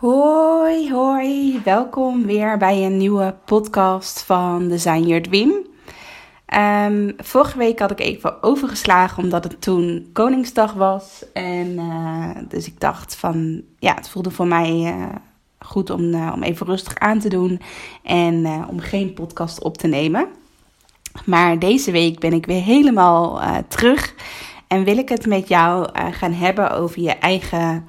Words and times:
Hoi, 0.00 0.92
hoi. 0.92 1.60
Welkom 1.64 2.26
weer 2.26 2.58
bij 2.58 2.84
een 2.84 2.96
nieuwe 2.96 3.34
podcast 3.44 4.22
van 4.22 4.68
Design 4.68 5.02
Your 5.02 5.22
Dream. 5.22 5.52
Ehm, 6.46 7.10
vorige 7.16 7.58
week 7.58 7.78
had 7.78 7.90
ik 7.90 8.00
even 8.00 8.42
overgeslagen 8.42 9.22
omdat 9.22 9.44
het 9.44 9.62
toen 9.62 10.10
Koningsdag 10.12 10.72
was. 10.72 11.24
En 11.32 11.66
uh, 11.66 12.30
dus 12.48 12.66
ik 12.66 12.80
dacht 12.80 13.16
van, 13.16 13.62
ja, 13.78 13.94
het 13.94 14.08
voelde 14.08 14.30
voor 14.30 14.46
mij 14.46 14.70
uh, 14.70 15.04
goed 15.58 15.90
om, 15.90 16.02
uh, 16.02 16.32
om 16.34 16.42
even 16.42 16.66
rustig 16.66 16.98
aan 16.98 17.18
te 17.18 17.28
doen. 17.28 17.60
En 18.02 18.46
om 18.68 18.78
geen 18.80 19.14
podcast 19.14 19.62
op 19.62 19.76
te 19.76 19.86
nemen. 19.86 20.28
Maar 21.24 21.58
deze 21.58 21.90
week 21.90 22.18
ben 22.18 22.32
ik 22.32 22.46
weer 22.46 22.62
helemaal 22.62 23.40
terug. 23.68 24.14
En 24.66 24.84
wil 24.84 24.98
ik 24.98 25.08
het 25.08 25.26
met 25.26 25.48
jou 25.48 25.88
gaan 26.10 26.32
hebben 26.32 26.70
over 26.70 27.00
je 27.00 27.12
eigen 27.12 27.86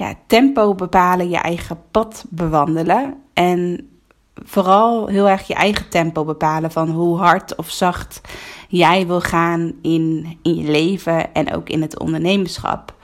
ja, 0.00 0.14
tempo 0.26 0.74
bepalen, 0.74 1.28
je 1.28 1.36
eigen 1.36 1.78
pad 1.90 2.24
bewandelen. 2.28 3.14
En 3.32 3.88
vooral 4.34 5.06
heel 5.06 5.28
erg 5.28 5.46
je 5.46 5.54
eigen 5.54 5.88
tempo 5.88 6.24
bepalen 6.24 6.70
van 6.70 6.90
hoe 6.90 7.18
hard 7.18 7.56
of 7.56 7.70
zacht 7.70 8.20
jij 8.68 9.06
wil 9.06 9.20
gaan 9.20 9.72
in, 9.82 10.38
in 10.42 10.54
je 10.54 10.70
leven 10.70 11.34
en 11.34 11.54
ook 11.54 11.68
in 11.68 11.82
het 11.82 11.98
ondernemerschap. 11.98 12.94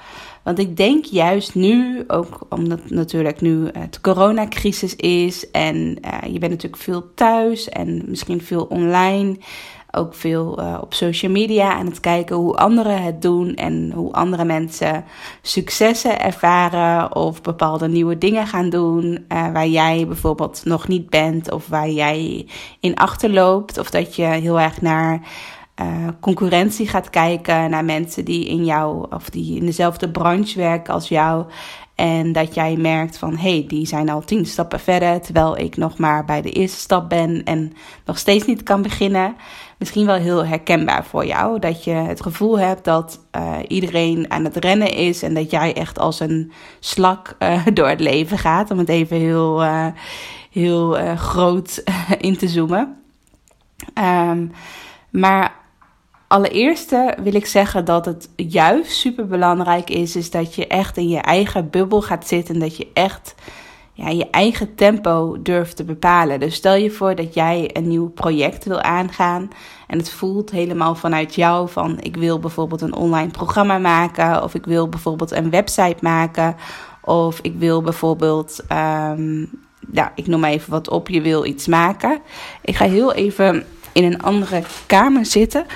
Want 0.43 0.59
ik 0.59 0.77
denk 0.77 1.05
juist 1.05 1.55
nu, 1.55 2.05
ook 2.07 2.47
omdat 2.49 2.91
natuurlijk 2.91 3.41
nu 3.41 3.69
het 3.73 4.01
coronacrisis 4.01 4.97
is 4.97 5.51
en 5.51 5.77
uh, 5.77 6.33
je 6.33 6.39
bent 6.39 6.53
natuurlijk 6.53 6.83
veel 6.83 7.15
thuis 7.15 7.69
en 7.69 8.03
misschien 8.07 8.41
veel 8.41 8.65
online, 8.65 9.37
ook 9.97 10.15
veel 10.15 10.61
uh, 10.61 10.79
op 10.81 10.95
social 10.95 11.33
media 11.33 11.73
aan 11.73 11.87
het 11.87 12.01
kijken 12.01 12.37
hoe 12.37 12.57
anderen 12.57 13.03
het 13.03 13.23
doen 13.23 13.55
en 13.55 13.93
hoe 13.95 14.13
andere 14.13 14.45
mensen 14.45 15.05
successen 15.43 16.21
ervaren 16.21 17.15
of 17.17 17.43
bepaalde 17.43 17.89
nieuwe 17.89 18.19
dingen 18.19 18.47
gaan 18.47 18.71
doen 18.71 19.05
uh, 19.05 19.53
waar 19.53 19.67
jij 19.67 20.07
bijvoorbeeld 20.07 20.61
nog 20.65 20.89
niet 20.89 21.11
bent 21.11 21.53
of 21.53 21.67
waar 21.67 21.91
jij 21.91 22.47
in 22.81 22.95
achterloopt 22.95 23.79
of 23.79 23.91
dat 23.91 24.17
je 24.17 24.25
heel 24.25 24.61
erg 24.61 24.81
naar 24.81 25.21
uh, 25.81 26.09
concurrentie 26.21 26.89
gaat 26.89 27.11
kijken 27.11 27.71
naar 27.71 27.85
mensen 27.85 28.25
die 28.25 28.47
in 28.47 28.65
jou 28.65 29.07
of 29.11 29.31
die 29.31 29.57
in 29.57 29.67
dezelfde 29.67 30.11
branche 30.11 30.59
werken 30.59 30.95
als 30.95 31.09
jou. 31.09 31.45
En 31.95 32.33
dat 32.33 32.55
jij 32.55 32.77
merkt 32.77 33.19
van 33.19 33.37
hé, 33.37 33.51
hey, 33.51 33.65
die 33.69 33.87
zijn 33.87 34.09
al 34.09 34.21
tien 34.21 34.47
stappen 34.47 34.81
verder, 34.81 35.21
terwijl 35.21 35.59
ik 35.59 35.77
nog 35.77 35.99
maar 35.99 36.25
bij 36.25 36.43
de 36.43 36.51
eerste 36.51 36.79
stap 36.79 37.09
ben 37.09 37.45
en 37.45 37.73
nog 38.05 38.19
steeds 38.19 38.47
niet 38.47 38.63
kan 38.63 38.83
beginnen. 38.83 39.37
Misschien 39.79 40.07
wel 40.07 40.17
heel 40.17 40.47
herkenbaar 40.47 41.05
voor 41.05 41.27
jou. 41.27 41.59
Dat 41.59 41.85
je 41.85 41.91
het 41.91 42.23
gevoel 42.23 42.59
hebt 42.59 42.85
dat 42.85 43.21
uh, 43.37 43.57
iedereen 43.69 44.31
aan 44.31 44.45
het 44.45 44.57
rennen 44.57 44.93
is 44.93 45.23
en 45.23 45.35
dat 45.35 45.51
jij 45.51 45.75
echt 45.75 45.99
als 45.99 46.21
een 46.21 46.53
slak 46.81 47.37
uh, 47.39 47.67
door 47.75 47.89
het 47.89 48.01
leven 48.01 48.39
gaat. 48.39 48.71
Om 48.71 48.79
het 48.79 48.89
even 48.89 49.17
heel, 49.17 49.63
heel 50.51 51.17
groot 51.17 51.83
in 52.19 52.37
te 52.37 52.49
zoomen. 52.49 52.97
Um, 53.95 54.53
maar 55.11 55.66
Allereerst 56.29 56.91
wil 57.23 57.35
ik 57.35 57.47
zeggen 57.47 57.85
dat 57.85 58.05
het 58.05 58.29
juist 58.37 58.93
super 58.93 59.27
belangrijk 59.27 59.91
is, 59.91 60.17
is 60.17 60.31
dat 60.31 60.55
je 60.55 60.67
echt 60.67 60.97
in 60.97 61.09
je 61.09 61.21
eigen 61.21 61.71
bubbel 61.71 62.03
gaat 62.03 62.27
zitten. 62.27 62.55
En 62.55 62.61
dat 62.61 62.77
je 62.77 62.89
echt 62.93 63.35
ja, 63.93 64.09
je 64.09 64.31
eigen 64.31 64.75
tempo 64.75 65.43
durft 65.43 65.77
te 65.77 65.85
bepalen. 65.85 66.41
Dus 66.41 66.55
stel 66.55 66.75
je 66.75 66.91
voor 66.91 67.15
dat 67.15 67.35
jij 67.35 67.71
een 67.73 67.89
nieuw 67.89 68.09
project 68.09 68.65
wil 68.65 68.81
aangaan. 68.81 69.51
En 69.87 69.99
het 69.99 70.11
voelt 70.11 70.51
helemaal 70.51 70.95
vanuit 70.95 71.35
jou 71.35 71.69
van 71.69 72.01
ik 72.01 72.17
wil 72.17 72.39
bijvoorbeeld 72.39 72.81
een 72.81 72.95
online 72.95 73.31
programma 73.31 73.79
maken. 73.79 74.43
Of 74.43 74.55
ik 74.55 74.65
wil 74.65 74.89
bijvoorbeeld 74.89 75.31
een 75.31 75.51
website 75.51 75.97
maken. 76.01 76.57
Of 77.01 77.39
ik 77.43 77.55
wil 77.59 77.83
bijvoorbeeld, 77.83 78.65
um, 78.73 79.51
ja, 79.93 80.13
ik 80.15 80.27
noem 80.27 80.41
maar 80.41 80.51
even 80.51 80.71
wat 80.71 80.89
op, 80.89 81.09
je 81.09 81.21
wil 81.21 81.45
iets 81.45 81.67
maken. 81.67 82.21
Ik 82.63 82.77
ga 82.77 82.85
heel 82.85 83.13
even 83.13 83.65
in 83.93 84.05
een 84.05 84.23
andere 84.23 84.63
kamer 84.87 85.27
zitten 85.27 85.67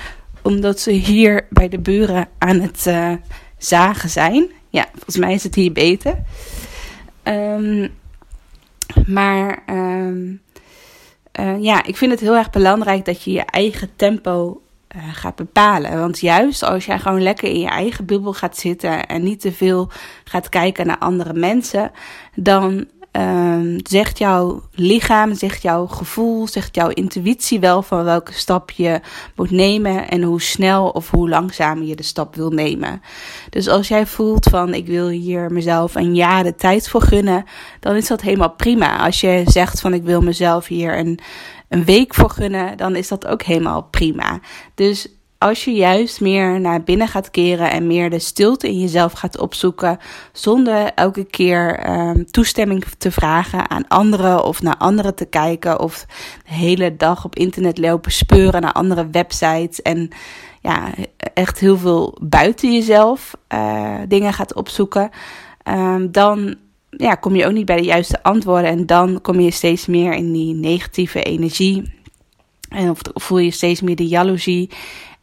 omdat 0.41 0.79
ze 0.79 0.91
hier 0.91 1.47
bij 1.49 1.69
de 1.69 1.79
buren 1.79 2.27
aan 2.37 2.59
het 2.59 2.85
uh, 2.87 3.13
zagen 3.57 4.09
zijn. 4.09 4.51
Ja, 4.69 4.85
volgens 4.93 5.17
mij 5.17 5.33
is 5.33 5.43
het 5.43 5.55
hier 5.55 5.71
beter. 5.71 6.17
Um, 7.23 7.89
maar 9.05 9.63
um, 9.69 10.41
uh, 11.39 11.63
ja, 11.63 11.83
ik 11.83 11.97
vind 11.97 12.11
het 12.11 12.19
heel 12.19 12.35
erg 12.35 12.49
belangrijk 12.49 13.05
dat 13.05 13.23
je 13.23 13.31
je 13.31 13.45
eigen 13.45 13.89
tempo 13.95 14.61
uh, 14.95 15.03
gaat 15.13 15.35
bepalen. 15.35 15.99
Want 15.99 16.19
juist 16.19 16.63
als 16.63 16.85
jij 16.85 16.99
gewoon 16.99 17.21
lekker 17.21 17.49
in 17.49 17.59
je 17.59 17.67
eigen 17.69 18.05
bubbel 18.05 18.33
gaat 18.33 18.57
zitten 18.57 19.07
en 19.07 19.23
niet 19.23 19.41
te 19.41 19.51
veel 19.51 19.89
gaat 20.23 20.49
kijken 20.49 20.87
naar 20.87 20.97
andere 20.97 21.33
mensen, 21.33 21.91
dan 22.35 22.87
um, 23.11 23.77
zegt 23.83 24.17
jouw 24.17 24.61
lichaam, 24.73 25.35
zegt 25.35 25.61
jouw 25.61 25.87
gevoel, 25.87 26.47
zegt 26.47 26.75
jouw 26.75 26.89
intuïtie 26.89 27.59
wel 27.59 27.81
van 27.81 28.03
welke 28.03 28.33
stap 28.33 28.71
je 28.71 28.99
moet 29.35 29.51
nemen 29.51 30.09
en 30.09 30.23
hoe 30.23 30.41
snel 30.41 30.89
of 30.89 31.09
hoe 31.09 31.29
langzaam 31.29 31.83
je 31.83 31.95
de 31.95 32.03
stap 32.03 32.35
wil 32.35 32.49
nemen. 32.49 33.01
Dus 33.49 33.67
als 33.67 33.87
jij 33.87 34.05
voelt 34.05 34.45
van 34.45 34.73
ik 34.73 34.87
wil 34.87 35.07
hier 35.07 35.51
mezelf 35.51 35.95
een 35.95 36.15
jaar 36.15 36.43
de 36.43 36.55
tijd 36.55 36.89
voor 36.89 37.01
gunnen, 37.01 37.45
dan 37.79 37.95
is 37.95 38.07
dat 38.07 38.21
helemaal 38.21 38.51
prima. 38.51 39.05
Als 39.05 39.21
je 39.21 39.41
zegt 39.45 39.81
van 39.81 39.93
ik 39.93 40.03
wil 40.03 40.21
mezelf 40.21 40.67
hier 40.67 40.97
een, 40.97 41.19
een 41.69 41.85
week 41.85 42.13
voor 42.13 42.29
gunnen, 42.29 42.77
dan 42.77 42.95
is 42.95 43.07
dat 43.07 43.27
ook 43.27 43.41
helemaal 43.41 43.83
prima. 43.83 44.39
Dus 44.75 45.07
als 45.41 45.63
je 45.63 45.73
juist 45.73 46.21
meer 46.21 46.59
naar 46.59 46.83
binnen 46.83 47.07
gaat 47.07 47.31
keren 47.31 47.71
en 47.71 47.87
meer 47.87 48.09
de 48.09 48.19
stilte 48.19 48.67
in 48.67 48.79
jezelf 48.79 49.11
gaat 49.11 49.39
opzoeken, 49.39 49.99
zonder 50.31 50.91
elke 50.95 51.23
keer 51.23 51.89
um, 51.89 52.25
toestemming 52.31 52.83
te 52.97 53.11
vragen 53.11 53.69
aan 53.69 53.87
anderen 53.87 54.43
of 54.43 54.61
naar 54.61 54.77
anderen 54.77 55.15
te 55.15 55.25
kijken 55.25 55.79
of 55.79 56.05
de 56.47 56.53
hele 56.53 56.95
dag 56.95 57.25
op 57.25 57.35
internet 57.35 57.77
lopen 57.77 58.11
speuren 58.11 58.61
naar 58.61 58.71
andere 58.71 59.07
websites 59.11 59.81
en 59.81 60.09
ja, 60.59 60.89
echt 61.33 61.59
heel 61.59 61.77
veel 61.77 62.17
buiten 62.21 62.73
jezelf 62.73 63.33
uh, 63.53 63.95
dingen 64.07 64.33
gaat 64.33 64.53
opzoeken, 64.53 65.09
um, 65.63 66.11
dan 66.11 66.55
ja, 66.89 67.15
kom 67.15 67.35
je 67.35 67.45
ook 67.45 67.53
niet 67.53 67.65
bij 67.65 67.77
de 67.77 67.83
juiste 67.83 68.23
antwoorden 68.23 68.69
en 68.69 68.85
dan 68.85 69.21
kom 69.21 69.39
je 69.39 69.51
steeds 69.51 69.85
meer 69.85 70.13
in 70.13 70.31
die 70.31 70.53
negatieve 70.53 71.23
energie. 71.23 71.99
En 72.69 72.89
of 72.89 72.99
voel 73.13 73.37
je 73.37 73.51
steeds 73.51 73.81
meer 73.81 73.95
de 73.95 74.07
jaloezie 74.07 74.69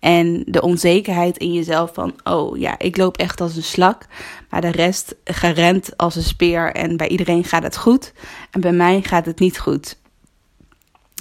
en 0.01 0.43
de 0.47 0.63
onzekerheid 0.63 1.37
in 1.37 1.53
jezelf 1.53 1.91
van, 1.95 2.15
oh 2.25 2.59
ja, 2.59 2.79
ik 2.79 2.97
loop 2.97 3.17
echt 3.17 3.41
als 3.41 3.57
een 3.57 3.63
slak. 3.63 4.07
Maar 4.51 4.61
de 4.61 4.71
rest 4.71 5.15
gerend 5.25 5.97
als 5.97 6.17
een 6.17 6.23
speer 6.23 6.73
en 6.73 6.97
bij 6.97 7.09
iedereen 7.09 7.45
gaat 7.45 7.63
het 7.63 7.77
goed. 7.77 8.13
En 8.51 8.61
bij 8.61 8.73
mij 8.73 9.03
gaat 9.03 9.27
het 9.27 9.39
niet 9.39 9.59
goed. 9.59 9.99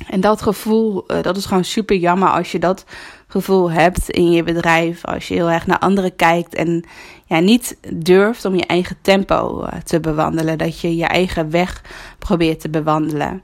En 0.09 0.21
dat 0.21 0.41
gevoel, 0.41 1.03
uh, 1.07 1.21
dat 1.21 1.37
is 1.37 1.45
gewoon 1.45 1.63
super 1.63 1.95
jammer 1.95 2.29
als 2.29 2.51
je 2.51 2.59
dat 2.59 2.85
gevoel 3.27 3.71
hebt 3.71 4.09
in 4.09 4.31
je 4.31 4.43
bedrijf. 4.43 5.05
Als 5.05 5.27
je 5.27 5.33
heel 5.33 5.49
erg 5.49 5.67
naar 5.67 5.79
anderen 5.79 6.15
kijkt 6.15 6.55
en 6.55 6.83
ja, 7.25 7.39
niet 7.39 7.77
durft 7.93 8.45
om 8.45 8.55
je 8.55 8.65
eigen 8.65 8.97
tempo 9.01 9.63
uh, 9.63 9.79
te 9.83 9.99
bewandelen. 9.99 10.57
Dat 10.57 10.79
je 10.79 10.95
je 10.95 11.05
eigen 11.05 11.51
weg 11.51 11.83
probeert 12.19 12.59
te 12.59 12.69
bewandelen. 12.69 13.41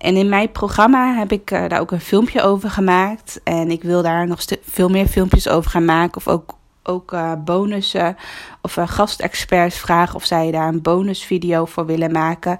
En 0.00 0.16
in 0.16 0.28
mijn 0.28 0.52
programma 0.52 1.14
heb 1.14 1.32
ik 1.32 1.50
uh, 1.50 1.68
daar 1.68 1.80
ook 1.80 1.90
een 1.90 2.00
filmpje 2.00 2.42
over 2.42 2.70
gemaakt. 2.70 3.40
En 3.44 3.70
ik 3.70 3.82
wil 3.82 4.02
daar 4.02 4.26
nog 4.26 4.42
veel 4.62 4.88
meer 4.88 5.06
filmpjes 5.06 5.48
over 5.48 5.70
gaan 5.70 5.84
maken. 5.84 6.16
Of 6.16 6.28
ook, 6.28 6.54
ook 6.82 7.12
uh, 7.12 7.32
bonussen 7.44 8.16
of 8.62 8.76
uh, 8.76 8.88
gastexperts 8.88 9.78
vragen 9.78 10.14
of 10.14 10.24
zij 10.24 10.50
daar 10.50 10.68
een 10.68 10.82
bonusvideo 10.82 11.64
voor 11.64 11.86
willen 11.86 12.12
maken. 12.12 12.58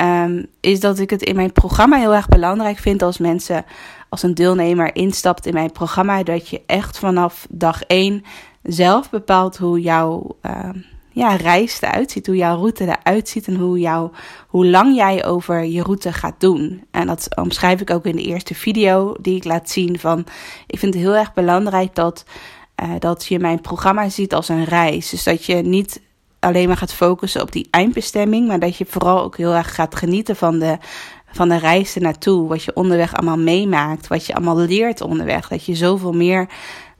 Um, 0.00 0.46
is 0.60 0.80
dat 0.80 0.98
ik 0.98 1.10
het 1.10 1.22
in 1.22 1.36
mijn 1.36 1.52
programma 1.52 1.96
heel 1.96 2.14
erg 2.14 2.28
belangrijk 2.28 2.78
vind 2.78 3.02
als 3.02 3.18
mensen, 3.18 3.64
als 4.08 4.22
een 4.22 4.34
deelnemer 4.34 4.94
instapt 4.94 5.46
in 5.46 5.54
mijn 5.54 5.72
programma, 5.72 6.22
dat 6.22 6.48
je 6.48 6.62
echt 6.66 6.98
vanaf 6.98 7.46
dag 7.50 7.82
1 7.82 8.24
zelf 8.62 9.10
bepaalt 9.10 9.56
hoe 9.56 9.80
jouw 9.80 10.36
ja, 11.12 11.36
reis 11.36 11.80
eruit 11.80 12.10
ziet, 12.10 12.26
hoe 12.26 12.36
jouw 12.36 12.56
route 12.56 12.84
eruit 12.84 13.28
ziet 13.28 13.46
en 13.46 13.56
hoe, 13.56 13.78
jou, 13.78 14.10
hoe 14.48 14.66
lang 14.66 14.96
jij 14.96 15.24
over 15.24 15.64
je 15.64 15.82
route 15.82 16.12
gaat 16.12 16.34
doen. 16.38 16.84
En 16.90 17.06
dat 17.06 17.36
omschrijf 17.36 17.80
ik 17.80 17.90
ook 17.90 18.04
in 18.04 18.16
de 18.16 18.22
eerste 18.22 18.54
video 18.54 19.14
die 19.20 19.36
ik 19.36 19.44
laat 19.44 19.70
zien 19.70 19.98
van, 19.98 20.24
ik 20.66 20.78
vind 20.78 20.94
het 20.94 21.02
heel 21.02 21.16
erg 21.16 21.34
belangrijk 21.34 21.94
dat 21.94 22.24
dat 22.98 23.26
je 23.26 23.38
mijn 23.38 23.60
programma 23.60 24.08
ziet 24.08 24.34
als 24.34 24.48
een 24.48 24.64
reis. 24.64 25.10
Dus 25.10 25.22
dat 25.22 25.44
je 25.44 25.54
niet 25.54 26.00
alleen 26.38 26.68
maar 26.68 26.76
gaat 26.76 26.92
focussen 26.92 27.42
op 27.42 27.52
die 27.52 27.68
eindbestemming, 27.70 28.48
maar 28.48 28.58
dat 28.58 28.76
je 28.76 28.86
vooral 28.88 29.22
ook 29.22 29.36
heel 29.36 29.54
erg 29.54 29.74
gaat 29.74 29.94
genieten 29.94 30.36
van 30.36 30.58
de, 30.58 30.78
van 31.32 31.48
de 31.48 31.56
reis 31.56 31.94
ernaartoe. 31.94 32.48
Wat 32.48 32.62
je 32.62 32.74
onderweg 32.74 33.14
allemaal 33.14 33.38
meemaakt, 33.38 34.06
wat 34.06 34.26
je 34.26 34.34
allemaal 34.34 34.58
leert 34.58 35.00
onderweg. 35.00 35.48
Dat 35.48 35.64
je 35.64 35.74
zoveel 35.74 36.12
meer 36.12 36.48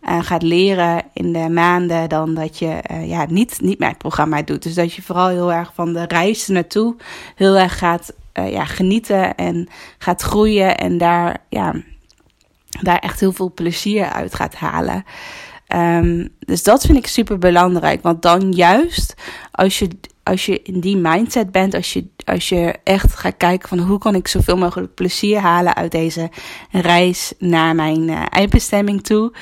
uh, 0.03 0.23
gaat 0.23 0.43
leren 0.43 1.03
in 1.13 1.33
de 1.33 1.49
maanden 1.49 2.09
dan 2.09 2.35
dat 2.35 2.59
je 2.59 2.83
uh, 2.91 3.09
ja, 3.09 3.27
niet, 3.29 3.61
niet 3.61 3.79
mijn 3.79 3.97
programma 3.97 4.43
doet. 4.43 4.63
Dus 4.63 4.75
dat 4.75 4.93
je 4.93 5.03
vooral 5.03 5.29
heel 5.29 5.53
erg 5.53 5.73
van 5.75 5.93
de 5.93 6.05
reis 6.09 6.47
naartoe 6.47 6.97
heel 7.35 7.57
erg 7.57 7.79
gaat 7.79 8.13
uh, 8.35 8.53
ja, 8.53 8.65
genieten 8.65 9.35
en 9.35 9.69
gaat 9.99 10.23
groeien 10.23 10.79
en 10.79 10.99
daar, 10.99 11.37
ja, 11.49 11.75
daar 12.81 12.99
echt 12.99 13.21
heel 13.21 13.33
veel 13.33 13.53
plezier 13.55 14.09
uit 14.11 14.35
gaat 14.35 14.55
halen. 14.55 15.05
Um, 15.75 16.29
dus 16.39 16.63
dat 16.63 16.87
vind 16.87 16.99
ik 16.99 17.07
super 17.07 17.39
belangrijk. 17.39 18.03
Want 18.03 18.23
dan 18.23 18.53
juist 18.53 19.15
als 19.51 19.79
je, 19.79 19.89
als 20.23 20.47
je 20.47 20.63
in 20.63 20.81
die 20.81 20.97
mindset 20.97 21.53
bent, 21.53 21.75
als 21.75 21.93
je, 21.93 22.07
als 22.25 22.49
je 22.49 22.79
echt 22.85 23.15
gaat 23.15 23.37
kijken 23.37 23.69
van 23.69 23.79
hoe 23.79 23.99
kan 23.99 24.15
ik 24.15 24.29
zoveel 24.29 24.57
mogelijk 24.57 24.95
plezier 24.95 25.39
halen 25.39 25.75
uit 25.75 25.91
deze 25.91 26.31
reis 26.71 27.33
naar 27.39 27.75
mijn 27.75 28.09
uh, 28.09 28.23
eindbestemming 28.29 29.03
toe. 29.03 29.33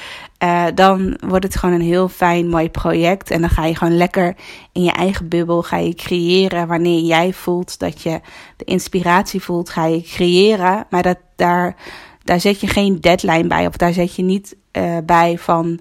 Uh, 0.43 0.65
dan 0.75 1.19
wordt 1.27 1.45
het 1.45 1.57
gewoon 1.57 1.75
een 1.75 1.87
heel 1.87 2.09
fijn, 2.09 2.49
mooi 2.49 2.71
project. 2.71 3.31
En 3.31 3.41
dan 3.41 3.51
ga 3.51 3.65
je 3.65 3.77
gewoon 3.77 3.97
lekker 3.97 4.37
in 4.73 4.83
je 4.83 4.93
eigen 4.93 5.29
bubbel 5.29 5.63
ga 5.63 5.77
je 5.77 5.95
creëren. 5.95 6.67
Wanneer 6.67 7.01
jij 7.01 7.33
voelt 7.33 7.79
dat 7.79 8.03
je 8.03 8.21
de 8.57 8.65
inspiratie 8.65 9.43
voelt, 9.43 9.71
ga 9.71 9.87
je 9.87 10.03
creëren. 10.03 10.87
Maar 10.91 11.03
dat, 11.03 11.19
daar, 11.37 11.77
daar 12.25 12.41
zet 12.41 12.61
je 12.61 12.67
geen 12.67 13.01
deadline 13.01 13.47
bij. 13.47 13.67
Of 13.67 13.77
daar 13.77 13.93
zet 13.93 14.15
je 14.15 14.23
niet 14.23 14.57
uh, 14.73 14.97
bij 15.05 15.39
van 15.39 15.81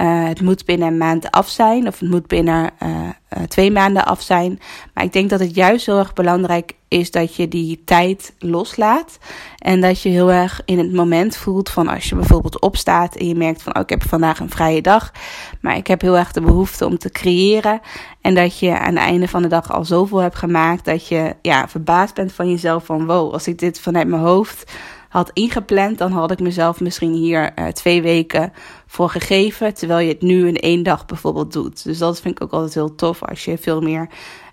uh, 0.00 0.28
het 0.28 0.40
moet 0.40 0.64
binnen 0.64 0.88
een 0.88 0.96
maand 0.96 1.30
af 1.30 1.48
zijn 1.48 1.86
of 1.86 1.98
het 1.98 2.10
moet 2.10 2.26
binnen 2.26 2.70
uh, 2.82 2.88
uh, 2.90 3.42
twee 3.42 3.70
maanden 3.70 4.04
af 4.04 4.22
zijn. 4.22 4.60
Maar 4.94 5.04
ik 5.04 5.12
denk 5.12 5.30
dat 5.30 5.40
het 5.40 5.54
juist 5.54 5.86
heel 5.86 5.98
erg 5.98 6.12
belangrijk 6.12 6.72
is 6.88 7.10
dat 7.10 7.34
je 7.34 7.48
die 7.48 7.82
tijd 7.84 8.34
loslaat. 8.38 9.18
En 9.58 9.80
dat 9.80 10.02
je 10.02 10.08
heel 10.08 10.32
erg 10.32 10.62
in 10.64 10.78
het 10.78 10.92
moment 10.92 11.36
voelt 11.36 11.68
van 11.68 11.88
als 11.88 12.08
je 12.08 12.14
bijvoorbeeld 12.14 12.60
opstaat 12.60 13.16
en 13.16 13.28
je 13.28 13.34
merkt 13.34 13.62
van 13.62 13.76
oh, 13.76 13.82
ik 13.82 13.90
heb 13.90 14.02
vandaag 14.02 14.40
een 14.40 14.50
vrije 14.50 14.82
dag. 14.82 15.12
Maar 15.60 15.76
ik 15.76 15.86
heb 15.86 16.00
heel 16.00 16.16
erg 16.16 16.32
de 16.32 16.40
behoefte 16.40 16.86
om 16.86 16.98
te 16.98 17.10
creëren. 17.10 17.80
En 18.20 18.34
dat 18.34 18.58
je 18.58 18.78
aan 18.78 18.94
het 18.94 19.04
einde 19.04 19.28
van 19.28 19.42
de 19.42 19.48
dag 19.48 19.72
al 19.72 19.84
zoveel 19.84 20.18
hebt 20.18 20.36
gemaakt 20.36 20.84
dat 20.84 21.08
je 21.08 21.36
ja, 21.42 21.68
verbaasd 21.68 22.14
bent 22.14 22.32
van 22.32 22.50
jezelf 22.50 22.84
van 22.84 23.06
wow, 23.06 23.32
als 23.32 23.48
ik 23.48 23.58
dit 23.58 23.80
vanuit 23.80 24.08
mijn 24.08 24.22
hoofd 24.22 24.72
had 25.08 25.30
ingepland, 25.32 25.98
dan 25.98 26.12
had 26.12 26.30
ik 26.30 26.40
mezelf 26.40 26.80
misschien 26.80 27.12
hier 27.12 27.52
uh, 27.58 27.66
twee 27.66 28.02
weken 28.02 28.52
voor 28.86 29.10
gegeven. 29.10 29.74
Terwijl 29.74 30.06
je 30.06 30.12
het 30.12 30.22
nu 30.22 30.46
in 30.48 30.56
één 30.56 30.82
dag 30.82 31.06
bijvoorbeeld 31.06 31.52
doet. 31.52 31.84
Dus 31.84 31.98
dat 31.98 32.20
vind 32.20 32.34
ik 32.34 32.42
ook 32.42 32.52
altijd 32.52 32.74
heel 32.74 32.94
tof 32.94 33.24
als 33.24 33.44
je 33.44 33.58
veel 33.58 33.80
meer 33.80 34.08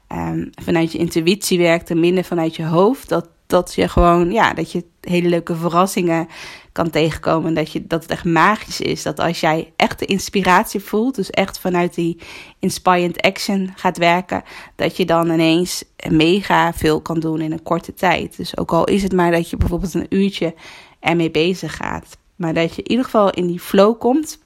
um, 0.10 0.50
vanuit 0.64 0.92
je 0.92 0.98
intuïtie 0.98 1.58
werkt 1.58 1.90
en 1.90 2.00
minder 2.00 2.24
vanuit 2.24 2.56
je 2.56 2.66
hoofd. 2.66 3.10
Dat, 3.10 3.30
dat 3.48 3.74
je 3.76 3.88
gewoon, 3.88 4.32
ja, 4.32 4.54
dat 4.54 4.72
je 4.72 4.84
hele 5.02 5.30
leuke 5.30 5.56
verrassingen 5.56 6.28
kan 6.76 6.90
tegenkomen. 6.90 7.54
Dat, 7.54 7.72
je, 7.72 7.88
dat 7.88 8.02
het 8.02 8.12
echt 8.12 8.24
magisch 8.24 8.82
is. 8.82 9.04
Dat 9.04 9.20
als 9.20 9.40
jij 9.40 9.74
echt 9.76 10.00
de 10.00 10.06
inspiratie 10.06 10.80
voelt, 10.80 11.16
dus 11.16 11.30
echt 11.30 11.60
vanuit 11.60 11.94
die 11.94 12.18
inspired 12.60 13.22
action 13.22 13.72
gaat 13.76 13.98
werken, 13.98 14.44
dat 14.76 14.98
je 14.98 15.06
dan 15.06 15.32
ineens 15.32 15.84
mega 16.10 16.74
veel 16.74 17.02
kan 17.02 17.20
doen 17.20 17.42
in 17.42 17.52
een 17.52 17.64
korte 17.64 17.94
tijd. 17.94 18.38
Dus 18.38 18.58
ook 18.58 18.74
al 18.74 18.84
is 18.84 19.04
het 19.04 19.14
maar 19.14 19.32
dat 19.32 19.50
je 19.50 19.58
bijvoorbeeld 19.58 19.94
een 19.94 20.06
uurtje 20.10 20.54
ermee 21.00 21.32
bezig 21.32 21.76
gaat. 21.76 22.18
Maar 22.36 22.54
dat 22.54 22.76
je 22.76 22.82
in 22.82 22.90
ieder 22.90 23.06
geval 23.06 23.30
in 23.30 23.48
die 23.48 23.60
flow 23.60 24.00
komt. 24.00 24.40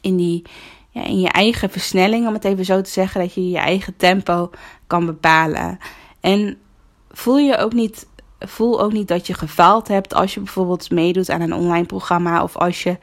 In, 0.00 0.16
die, 0.16 0.42
ja, 0.90 1.04
in 1.04 1.20
je 1.20 1.28
eigen 1.28 1.70
versnelling, 1.70 2.26
om 2.26 2.34
het 2.34 2.44
even 2.44 2.64
zo 2.64 2.80
te 2.80 2.90
zeggen. 2.90 3.20
Dat 3.20 3.34
je 3.34 3.50
je 3.50 3.58
eigen 3.58 3.96
tempo 3.96 4.50
kan 4.86 5.06
bepalen. 5.06 5.78
En 6.20 6.58
voel 7.10 7.38
je 7.38 7.56
ook 7.56 7.72
niet 7.72 8.06
voel 8.40 8.80
ook 8.80 8.92
niet 8.92 9.08
dat 9.08 9.26
je 9.26 9.34
gefaald 9.34 9.88
hebt 9.88 10.14
als 10.14 10.34
je 10.34 10.40
bijvoorbeeld 10.40 10.90
meedoet 10.90 11.30
aan 11.30 11.40
een 11.40 11.54
online 11.54 11.86
programma 11.86 12.42
of 12.42 12.56
als 12.56 12.82
je 12.82 12.98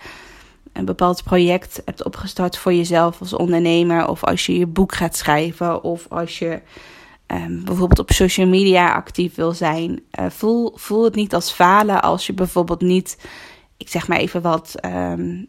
een 0.74 0.86
bepaald 0.86 1.24
project 1.24 1.82
hebt 1.86 2.04
opgestart 2.04 2.58
voor 2.58 2.74
jezelf 2.74 3.20
als 3.20 3.34
ondernemer 3.34 4.08
of 4.08 4.24
als 4.24 4.46
je 4.46 4.58
je 4.58 4.66
boek 4.66 4.94
gaat 4.94 5.16
schrijven 5.16 5.84
of 5.84 6.06
als 6.10 6.40
je 6.40 6.62
um, 7.28 7.64
bijvoorbeeld 7.66 8.00
op 8.00 8.12
social 8.12 8.48
media 8.48 8.94
actief 8.94 9.36
wil 9.36 9.52
zijn. 9.52 10.02
Uh, 10.20 10.26
voel, 10.30 10.72
voel 10.76 11.04
het 11.04 11.16
niet 11.16 11.34
als 11.34 11.52
falen 11.52 12.02
als 12.02 12.28
je 12.28 12.34
bijvoorbeeld 12.34 12.82
niet, 12.82 13.18
ik 13.78 13.90
zeg 13.90 14.08
maar 14.08 14.18
even 14.18 14.42
wat, 14.42 14.76
um, 14.86 15.48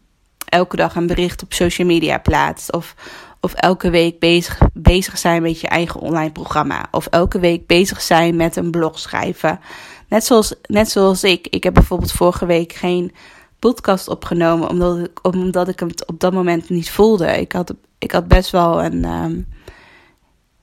elke 0.49 0.76
dag 0.76 0.96
een 0.96 1.06
bericht 1.06 1.43
op 1.43 1.52
social 1.52 1.87
media 1.87 2.19
plaatst 2.19 2.73
of 2.73 2.94
of 3.40 3.52
elke 3.55 3.90
week 3.90 4.19
bezig, 4.19 4.58
bezig 4.73 5.19
zijn 5.19 5.43
met 5.43 5.61
je 5.61 5.69
eigen 5.69 6.00
online 6.00 6.32
programma. 6.32 6.88
Of 6.90 7.06
elke 7.06 7.38
week 7.38 7.67
bezig 7.67 8.00
zijn 8.00 8.37
met 8.37 8.56
een 8.56 8.70
blog 8.70 8.99
schrijven. 8.99 9.61
Net 10.08 10.25
zoals, 10.25 10.55
net 10.62 10.90
zoals 10.90 11.25
ik. 11.25 11.46
Ik 11.46 11.64
heb 11.64 11.75
bijvoorbeeld 11.75 12.12
vorige 12.12 12.46
week 12.46 12.73
geen 12.73 13.12
podcast 13.58 14.08
opgenomen. 14.08 14.69
Omdat 14.69 14.99
ik, 14.99 15.19
omdat 15.23 15.69
ik 15.69 15.81
het 15.81 16.06
op 16.06 16.20
dat 16.20 16.32
moment 16.32 16.69
niet 16.69 16.90
voelde. 16.90 17.26
Ik 17.26 17.52
had, 17.52 17.75
ik 17.99 18.12
had 18.12 18.29
best 18.29 18.50
wel 18.50 18.85
een. 18.85 19.05
Um, 19.05 19.46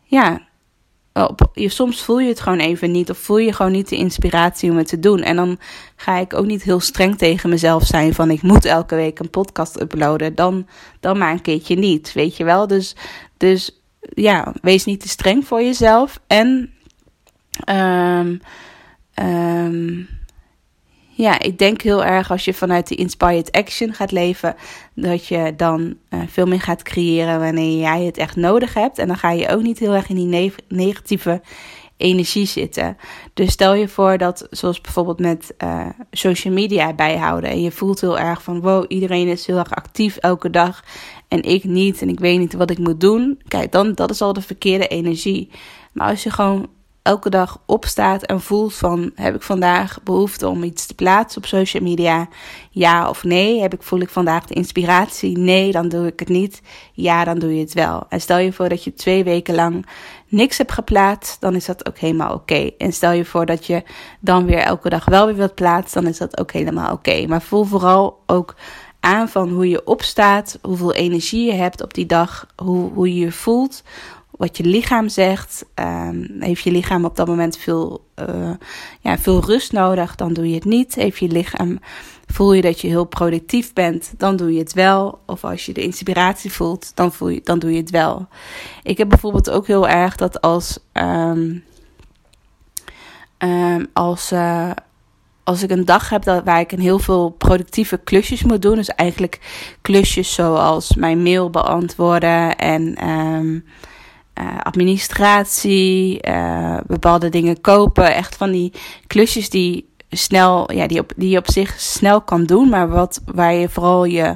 ja, 0.04 0.45
je, 1.54 1.70
soms 1.70 2.04
voel 2.04 2.20
je 2.20 2.28
het 2.28 2.40
gewoon 2.40 2.60
even 2.60 2.92
niet. 2.92 3.10
Of 3.10 3.18
voel 3.18 3.38
je 3.38 3.54
gewoon 3.54 3.72
niet 3.72 3.90
de 3.90 3.96
inspiratie 3.96 4.72
om 4.72 4.78
het 4.78 4.88
te 4.88 5.00
doen. 5.00 5.22
En 5.22 5.36
dan 5.36 5.60
ga 5.96 6.18
ik 6.18 6.34
ook 6.34 6.46
niet 6.46 6.64
heel 6.64 6.80
streng 6.80 7.18
tegen 7.18 7.50
mezelf 7.50 7.84
zijn. 7.84 8.14
Van 8.14 8.32
ik 8.32 8.42
moet 8.42 8.66
elke 8.66 8.96
week 8.96 9.20
een 9.20 9.30
podcast 9.30 9.82
uploaden. 9.82 10.36
Dan, 10.36 10.68
dan 11.00 11.18
maar 11.18 11.32
een 11.32 11.42
keertje 11.42 11.76
niet. 11.76 12.14
Weet 12.14 12.38
je 12.38 12.44
wel? 12.44 12.68
Dus, 12.68 12.96
dus 13.38 13.82
ja, 14.00 14.54
wees 14.62 14.86
niet 14.86 15.02
te 15.02 15.10
streng 15.10 15.48
voor 15.48 15.62
jezelf. 15.62 16.20
En 16.28 16.74
um, 17.70 18.42
ja, 21.18 21.40
ik 21.40 21.58
denk 21.58 21.82
heel 21.82 22.04
erg 22.04 22.32
als 22.32 22.46
je 22.46 22.54
vanuit 22.54 22.88
de 22.88 22.96
inspired 22.96 23.52
action 23.52 23.94
gaat 23.94 24.12
leven, 24.12 24.56
dat 24.94 25.28
je 25.28 25.54
dan 25.58 25.96
uh, 26.10 26.20
veel 26.28 26.46
meer 26.46 26.62
gaat 26.62 26.84
creëren 26.84 27.40
wanneer 27.40 27.80
jij 27.80 28.04
het 28.04 28.18
echt 28.18 28.36
nodig 28.36 28.74
hebt. 28.74 28.98
En 28.98 29.08
dan 29.08 29.18
ga 29.18 29.32
je 29.32 29.50
ook 29.50 29.62
niet 29.62 29.80
heel 29.80 29.94
erg 29.94 30.10
in 30.10 30.16
die 30.16 30.26
ne 30.26 30.52
negatieve 30.68 31.42
energie 31.98 32.46
zitten. 32.46 32.98
Dus 33.34 33.52
stel 33.52 33.74
je 33.74 33.88
voor 33.88 34.18
dat, 34.18 34.48
zoals 34.50 34.82
bijvoorbeeld 34.82 35.20
met 35.20 35.54
uh, 35.64 35.86
social 36.12 36.54
media 36.54 36.94
bijhouden, 36.94 37.50
en 37.50 37.62
je 37.62 37.72
voelt 37.72 38.02
heel 38.02 38.20
erg 38.20 38.44
van 38.44 38.62
wow, 38.62 38.86
iedereen 38.88 39.28
is 39.28 39.46
heel 39.46 39.58
erg 39.58 39.76
actief 39.76 40.18
elke 40.18 40.50
dag 40.50 40.84
en 41.28 41.42
ik 41.42 41.64
niet 41.64 42.02
en 42.02 42.10
ik 42.10 42.20
weet 42.20 42.40
niet 42.40 42.54
wat 42.54 42.70
ik 42.70 42.78
moet 42.78 43.02
doen. 43.02 43.42
Kijk, 43.48 43.72
dan 43.72 43.94
dat 43.94 44.10
is 44.10 44.22
al 44.22 44.34
de 44.34 44.42
verkeerde 44.42 44.88
energie. 44.88 45.50
Maar 45.94 46.10
als 46.10 46.24
je 46.24 46.30
gewoon 46.30 46.68
elke 47.06 47.30
dag 47.30 47.60
opstaat 47.66 48.24
en 48.24 48.42
voelt 48.42 48.74
van 48.74 49.12
heb 49.16 49.36
ik 49.36 49.42
vandaag 49.42 50.00
behoefte 50.04 50.48
om 50.48 50.64
iets 50.64 50.86
te 50.86 50.94
plaatsen 50.94 51.42
op 51.42 51.48
social 51.48 51.84
media? 51.84 52.28
Ja 52.72 53.10
of 53.10 53.24
nee? 53.24 53.62
Heb 53.62 53.74
ik, 53.74 53.84
voel 53.84 54.00
ik 54.00 54.10
vandaag 54.10 54.46
de 54.46 54.54
inspiratie? 54.54 55.38
Nee, 55.38 55.72
dan 55.72 55.90
doe 55.90 56.08
ik 56.08 56.20
het 56.20 56.30
niet. 56.30 56.62
Ja, 56.94 57.24
dan 57.24 57.40
doe 57.40 57.56
je 57.56 57.62
het 57.62 57.74
wel. 57.74 58.06
En 58.10 58.22
stel 58.22 58.38
je 58.38 58.54
voor 58.54 58.70
dat 58.70 58.84
je 58.84 58.94
twee 58.94 59.24
weken 59.24 59.56
lang 59.56 59.86
niks 60.28 60.58
hebt 60.58 60.72
geplaatst, 60.72 61.42
dan 61.42 61.56
is 61.56 61.66
dat 61.66 61.88
ook 61.88 61.98
helemaal 61.98 62.34
oké. 62.34 62.72
En 62.78 62.94
stel 62.94 63.12
je 63.12 63.26
voor 63.26 63.46
dat 63.46 63.66
je 63.66 63.84
dan 64.20 64.46
weer 64.46 64.60
elke 64.60 64.90
dag 64.90 65.06
wel 65.06 65.26
weer 65.26 65.36
wat 65.36 65.56
plaatst, 65.56 65.94
dan 65.94 66.08
is 66.08 66.18
dat 66.18 66.40
ook 66.40 66.52
helemaal 66.52 66.94
oké. 66.94 67.28
Maar 67.28 67.42
voel 67.42 67.64
vooral 67.64 68.24
ook 68.26 68.56
aan 69.00 69.30
van 69.30 69.50
hoe 69.50 69.70
je 69.70 69.86
opstaat, 69.86 70.60
hoeveel 70.62 70.94
energie 70.94 71.46
je 71.46 71.54
hebt 71.54 71.82
op 71.82 71.94
die 71.94 72.06
dag, 72.06 72.48
hoe, 72.56 72.92
hoe 72.94 73.14
je 73.14 73.20
je 73.20 73.32
voelt, 73.32 73.84
wat 74.38 74.58
je 74.58 74.64
lichaam 74.64 75.10
zegt. 75.10 75.66
Um, 75.76 76.36
heeft 76.40 76.64
je 76.64 76.72
lichaam 76.72 77.06
op 77.06 77.16
dat 77.16 77.28
moment 77.28 77.58
veel, 77.58 78.06
uh, 78.30 78.52
ja, 79.00 79.18
veel 79.18 79.44
rust 79.46 79.72
nodig, 79.72 80.16
dan 80.16 80.34
doe 80.34 80.50
je 80.50 80.56
het 80.56 80.66
niet. 80.66 80.96
Heeft 80.96 81.20
je 81.20 81.28
lichaam, 81.28 81.80
voel 82.26 82.54
je 82.54 82.62
dat 82.62 82.82
je 82.82 82.88
heel 82.88 83.06
productief 83.06 83.74
bent, 83.74 84.14
dan 84.18 84.36
doe 84.36 84.54
je 84.54 84.60
het 84.60 84.74
wel. 84.74 85.20
Of 85.26 85.44
als 85.44 85.66
je 85.66 85.74
de 85.74 85.84
inspiratie 85.84 86.52
voelt, 86.52 86.92
dan, 86.96 87.14
voel 87.14 87.30
je, 87.30 87.42
dan 87.44 87.60
doe 87.60 87.72
je 87.72 87.80
het 87.80 87.90
wel. 87.90 88.28
Ik 88.84 88.98
heb 88.98 89.10
bijvoorbeeld 89.10 89.50
ook 89.50 89.68
heel 89.68 89.88
erg 89.88 90.16
dat 90.16 90.42
als, 90.42 90.80
um, 90.94 91.64
um, 93.38 93.88
als, 93.94 94.32
uh, 94.32 94.72
als 95.44 95.64
ik 95.64 95.70
een 95.70 95.86
dag 95.86 96.10
heb 96.10 96.24
dat, 96.24 96.44
waar 96.44 96.60
ik 96.60 96.72
een 96.72 96.80
heel 96.80 97.00
veel 97.00 97.30
productieve 97.30 97.98
klusjes 97.98 98.44
moet 98.44 98.62
doen. 98.62 98.76
Dus 98.76 98.90
eigenlijk 98.90 99.40
klusjes 99.82 100.34
zoals 100.34 100.96
mijn 100.96 101.24
mail 101.24 101.50
beantwoorden 101.50 102.58
en 102.58 102.98
uh, 104.40 104.60
administratie, 104.64 106.28
uh, 106.28 106.78
bepaalde 106.88 107.30
dingen 107.30 107.62
kopen. 107.62 108.16
Echt 108.16 108.36
van 108.36 108.52
die 108.52 108.74
klusjes 109.08 109.50
die 109.50 109.94
snel, 110.10 110.74
ja, 110.74 110.88
die, 110.88 111.00
op, 111.00 111.12
die 111.16 111.30
je 111.30 111.38
op 111.38 111.52
zich 111.52 111.80
snel 111.80 112.22
kan 112.22 112.46
doen, 112.46 112.70
maar 112.70 112.90
wat, 112.90 113.22
waar 113.26 113.54
je 113.54 113.70
vooral 113.70 114.06
je 114.06 114.36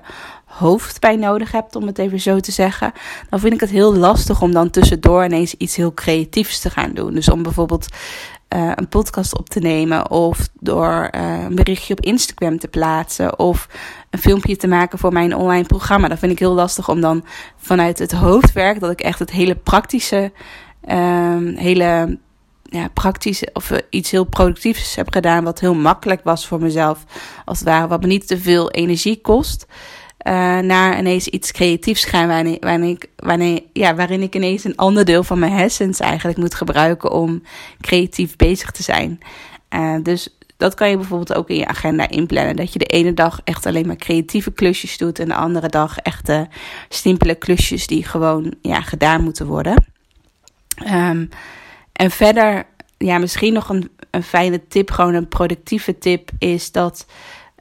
hoofd 0.60 1.00
bij 1.00 1.16
nodig 1.16 1.52
hebt, 1.52 1.76
om 1.76 1.88
het 1.88 1.98
even 1.98 2.20
zo 2.20 2.40
te 2.40 2.52
zeggen, 2.52 2.92
dan 3.30 3.40
vind 3.40 3.54
ik 3.54 3.60
het 3.60 3.70
heel 3.70 3.96
lastig 3.96 4.42
om 4.42 4.52
dan 4.52 4.70
tussendoor 4.70 5.26
ineens 5.26 5.54
iets 5.54 5.76
heel 5.76 5.94
creatiefs 5.94 6.60
te 6.60 6.70
gaan 6.70 6.94
doen. 6.94 7.14
Dus 7.14 7.30
om 7.30 7.44
bijvoorbeeld 7.44 7.88
uh, 8.56 8.72
een 8.76 8.88
podcast 8.88 9.38
op 9.38 9.50
te 9.50 9.60
nemen 9.60 10.12
of 10.12 10.48
door 10.60 11.10
uh, 11.16 11.44
een 11.44 11.56
berichtje 11.56 11.94
op 11.94 12.02
Instagram 12.02 12.60
te 12.60 12.68
plaatsen 12.68 13.40
of 13.40 13.68
een 14.10 14.20
filmpje 14.20 14.56
te 14.56 14.68
maken 14.68 15.00
voor 15.00 15.14
mijn 15.14 15.36
online 15.36 15.66
programma. 15.66 16.08
Dat 16.08 16.20
vind 16.20 16.32
ik 16.32 16.40
heel 16.40 16.54
lastig 16.54 16.90
om 16.90 17.02
dan 17.02 17.26
vanuit 17.58 18.00
het 18.00 18.12
hoofdwerk, 18.12 18.80
dat 18.80 18.92
ik 18.92 19.02
echt 19.02 19.20
het 19.20 19.32
hele 19.32 19.56
praktische, 19.56 20.32
uh, 20.88 21.56
hele 21.56 22.18
ja, 22.64 22.88
praktisch 22.94 23.44
of 23.54 23.72
iets 23.90 24.12
heel 24.12 24.24
productiefs 24.24 24.96
heb 24.96 25.12
gedaan, 25.12 25.44
wat 25.44 25.60
heel 25.60 25.76
makkelijk 25.76 26.24
was 26.24 26.48
voor 26.48 26.60
mezelf, 26.60 27.04
als 27.46 27.60
het 27.60 27.68
ware, 27.68 27.88
wat 27.88 28.02
me 28.02 28.08
niet 28.08 28.28
te 28.28 28.38
veel 28.38 28.72
energie 28.72 29.22
kost. 29.22 29.66
Uh, 30.28 30.60
naar 30.60 31.00
ineens 31.00 31.28
iets 31.28 31.52
creatiefs 31.52 32.06
gaan 32.06 32.28
waarin, 32.28 32.84
ik, 32.84 33.10
waarin, 33.16 33.64
ja, 33.74 33.96
waarin 33.96 34.22
ik 34.22 34.36
ineens 34.36 34.64
een 34.64 34.76
ander 34.76 35.06
deel 35.06 35.24
van 35.24 35.40
mijn 35.40 35.52
hersens 35.52 36.00
eigenlijk 36.00 36.38
moet 36.38 36.56
gebruiken 36.56 37.12
om 37.12 37.42
creatief 37.82 38.36
bezig 38.36 38.72
te 38.72 38.84
zijn. 38.84 39.20
Uh, 39.70 39.96
dus 40.04 40.38
dat 40.58 40.74
kan 40.74 40.90
je 40.90 40.98
bijvoorbeeld 40.98 41.34
ook 41.34 41.50
in 41.50 41.56
je 41.56 41.68
agenda 41.68 42.10
inplannen. 42.10 42.56
Dat 42.56 42.74
je 42.74 42.80
de 42.80 42.86
ene 42.86 43.14
dag 43.14 43.42
echt 43.44 43.66
alleen 43.66 43.88
maar 43.88 43.96
creatieve 43.96 44.52
klusjes 44.52 44.98
doet 44.98 45.20
en 45.20 45.28
de 45.28 45.34
andere 45.34 45.68
dag 45.68 45.98
echte 45.98 46.48
simpele 46.90 47.36
klusjes 47.36 47.88
die 47.88 48.04
gewoon 48.04 48.54
ja, 48.62 48.82
gedaan 48.82 49.24
moeten 49.24 49.46
worden. 49.46 49.86
Um, 50.88 51.30
en 51.94 52.12
verder, 52.12 52.66
ja, 52.98 53.18
misschien 53.18 53.54
nog 53.54 53.70
een, 53.70 53.90
een 54.12 54.24
fijne 54.24 54.68
tip, 54.68 54.92
gewoon 54.92 55.14
een 55.14 55.28
productieve 55.28 55.98
tip, 55.98 56.30
is 56.40 56.72
dat 56.72 57.06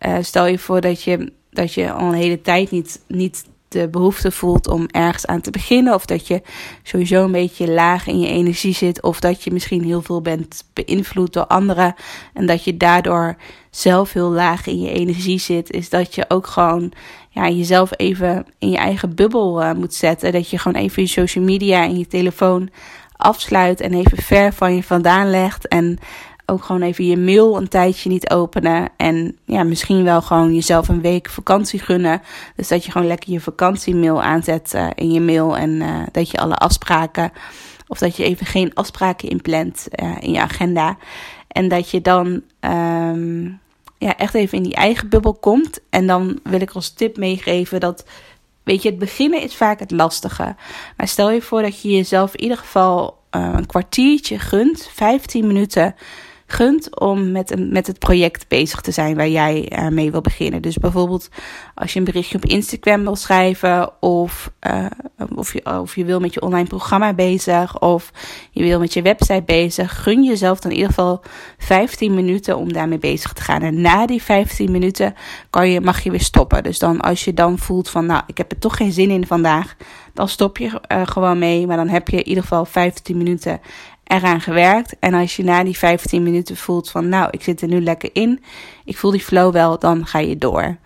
uh, 0.07 0.17
stel 0.21 0.47
je 0.47 0.59
voor 0.59 0.81
dat 0.81 1.03
je, 1.03 1.33
dat 1.50 1.75
je 1.75 1.93
al 1.93 2.09
een 2.09 2.14
hele 2.14 2.40
tijd 2.40 2.71
niet, 2.71 3.00
niet 3.07 3.45
de 3.69 3.88
behoefte 3.88 4.31
voelt 4.31 4.69
om 4.69 4.87
ergens 4.90 5.26
aan 5.26 5.40
te 5.40 5.50
beginnen. 5.50 5.95
Of 5.95 6.07
dat 6.07 6.26
je 6.26 6.43
sowieso 6.83 7.25
een 7.25 7.33
beetje 7.33 7.71
laag 7.71 8.07
in 8.07 8.21
je 8.21 8.28
energie 8.28 8.75
zit. 8.75 9.02
Of 9.02 9.21
dat 9.21 9.43
je 9.43 9.50
misschien 9.50 9.85
heel 9.85 10.02
veel 10.02 10.23
bent 10.23 10.64
beïnvloed 10.73 11.33
door 11.33 11.47
anderen. 11.47 11.95
En 12.35 12.47
dat 12.47 12.64
je 12.64 12.76
daardoor 12.76 13.37
zelf 13.71 14.12
heel 14.12 14.31
laag 14.31 14.67
in 14.67 14.81
je 14.81 14.93
energie 14.93 15.38
zit. 15.38 15.71
Is 15.71 15.88
dat 15.88 16.14
je 16.14 16.25
ook 16.28 16.47
gewoon 16.47 16.93
ja, 17.31 17.49
jezelf 17.49 17.90
even 17.97 18.47
in 18.59 18.71
je 18.71 18.76
eigen 18.76 19.14
bubbel 19.14 19.62
uh, 19.62 19.73
moet 19.73 19.95
zetten. 19.95 20.33
Dat 20.33 20.50
je 20.50 20.59
gewoon 20.59 20.83
even 20.83 21.02
je 21.02 21.09
social 21.09 21.45
media 21.45 21.83
en 21.83 21.99
je 21.99 22.07
telefoon 22.07 22.71
afsluit 23.17 23.81
en 23.81 23.95
even 23.95 24.23
ver 24.23 24.52
van 24.52 24.75
je 24.75 24.83
vandaan 24.83 25.31
legt. 25.31 25.69
En 25.69 25.99
ook 26.50 26.64
gewoon 26.64 26.83
even 26.83 27.07
je 27.07 27.17
mail 27.17 27.57
een 27.57 27.69
tijdje 27.69 28.09
niet 28.09 28.31
openen. 28.31 28.88
En 28.97 29.37
ja, 29.45 29.62
misschien 29.62 30.05
wel 30.05 30.23
gewoon 30.23 30.55
jezelf 30.55 30.88
een 30.88 31.00
week 31.00 31.28
vakantie 31.31 31.81
gunnen. 31.81 32.23
Dus 32.57 32.69
dat 32.69 32.85
je 32.85 32.90
gewoon 32.90 33.07
lekker 33.07 33.33
je 33.33 33.40
vakantiemail 33.40 34.23
aanzet 34.23 34.73
uh, 34.75 34.88
in 34.95 35.12
je 35.12 35.21
mail. 35.21 35.57
En 35.57 35.71
uh, 35.71 36.02
dat 36.12 36.31
je 36.31 36.38
alle 36.38 36.55
afspraken. 36.55 37.33
Of 37.87 37.99
dat 37.99 38.17
je 38.17 38.25
even 38.25 38.47
geen 38.47 38.75
afspraken 38.75 39.28
inplant 39.28 39.87
uh, 40.02 40.17
in 40.21 40.33
je 40.33 40.40
agenda. 40.40 40.97
En 41.49 41.69
dat 41.69 41.90
je 41.90 42.00
dan 42.00 42.43
um, 42.61 43.61
ja, 43.99 44.17
echt 44.17 44.35
even 44.35 44.59
in 44.59 44.64
die 44.64 44.75
eigen 44.75 45.09
bubbel 45.09 45.35
komt. 45.35 45.81
En 45.90 46.07
dan 46.07 46.40
wil 46.43 46.61
ik 46.61 46.71
als 46.71 46.90
tip 46.90 47.17
meegeven 47.17 47.81
dat 47.81 48.05
Weet 48.62 48.83
je, 48.83 48.88
het 48.88 48.99
beginnen 48.99 49.43
is 49.43 49.57
vaak 49.57 49.78
het 49.78 49.90
lastige. 49.90 50.57
Maar 50.97 51.09
stel 51.09 51.31
je 51.31 51.43
voor 51.43 51.62
dat 51.62 51.81
je 51.81 51.88
jezelf 51.88 52.35
in 52.35 52.43
ieder 52.43 52.57
geval 52.57 53.19
een 53.31 53.67
kwartiertje 53.67 54.38
gunt, 54.38 54.88
15 54.93 55.47
minuten 55.47 55.95
gunt 56.50 57.00
om 57.00 57.33
met, 57.33 57.50
een, 57.50 57.73
met 57.73 57.87
het 57.87 57.99
project 57.99 58.49
bezig 58.49 58.81
te 58.81 58.90
zijn 58.90 59.17
waar 59.17 59.28
jij 59.28 59.73
uh, 59.73 59.88
mee 59.88 60.11
wil 60.11 60.21
beginnen. 60.21 60.62
Dus 60.62 60.76
bijvoorbeeld 60.76 61.28
als 61.75 61.93
je 61.93 61.99
een 61.99 62.05
berichtje 62.05 62.37
op 62.37 62.45
Instagram 62.45 63.02
wil 63.02 63.17
schrijven, 63.17 64.02
of, 64.02 64.52
uh, 64.67 64.87
of, 65.35 65.52
je, 65.52 65.81
of 65.81 65.95
je 65.95 66.05
wil 66.05 66.21
met 66.21 66.35
je 66.35 66.40
online 66.40 66.69
programma 66.69 67.12
bezig, 67.12 67.81
of 67.81 68.11
je 68.50 68.62
wil 68.62 68.78
met 68.78 68.93
je 68.93 69.02
website 69.02 69.43
bezig, 69.47 70.02
gun 70.02 70.25
jezelf 70.25 70.61
dan 70.61 70.71
in 70.71 70.76
ieder 70.76 70.93
geval 70.93 71.23
15 71.59 72.14
minuten 72.14 72.57
om 72.57 72.73
daarmee 72.73 72.99
bezig 72.99 73.33
te 73.33 73.43
gaan. 73.43 73.62
En 73.62 73.81
na 73.81 74.07
die 74.07 74.23
15 74.23 74.71
minuten 74.71 75.14
kan 75.50 75.71
je, 75.71 75.81
mag 75.81 76.00
je 76.00 76.11
weer 76.11 76.21
stoppen. 76.21 76.62
Dus 76.62 76.78
dan 76.78 77.00
als 77.00 77.25
je 77.25 77.35
dan 77.35 77.59
voelt 77.59 77.90
van, 77.90 78.07
nou, 78.07 78.23
ik 78.26 78.38
heb 78.38 78.50
er 78.50 78.59
toch 78.59 78.76
geen 78.76 78.93
zin 78.93 79.11
in 79.11 79.26
vandaag, 79.26 79.76
dan 80.14 80.28
stop 80.28 80.59
je 80.59 80.81
uh, 80.93 81.02
gewoon 81.05 81.38
mee. 81.38 81.67
Maar 81.67 81.76
dan 81.76 81.88
heb 81.88 82.09
je 82.09 82.17
in 82.17 82.28
ieder 82.28 82.43
geval 82.43 82.64
15 82.64 83.17
minuten 83.17 83.61
eraan 84.09 84.41
gewerkt. 84.41 84.97
En 84.99 85.15
als 85.15 85.37
je 85.37 85.45
na 85.45 85.65
die 85.65 85.79
15 85.79 86.23
minuten 86.23 86.57
voelt 86.57 86.91
van 86.91 87.09
nou, 87.09 87.29
ik 87.31 87.43
zit 87.43 87.61
er 87.61 87.69
nu 87.69 87.81
lekker 87.81 88.11
in. 88.12 88.43
Ik 88.85 88.97
voel 88.97 89.11
die 89.11 89.21
flow 89.21 89.53
wel, 89.53 89.79
dan 89.79 90.07
ga 90.07 90.19
je 90.19 90.38
door. 90.38 90.77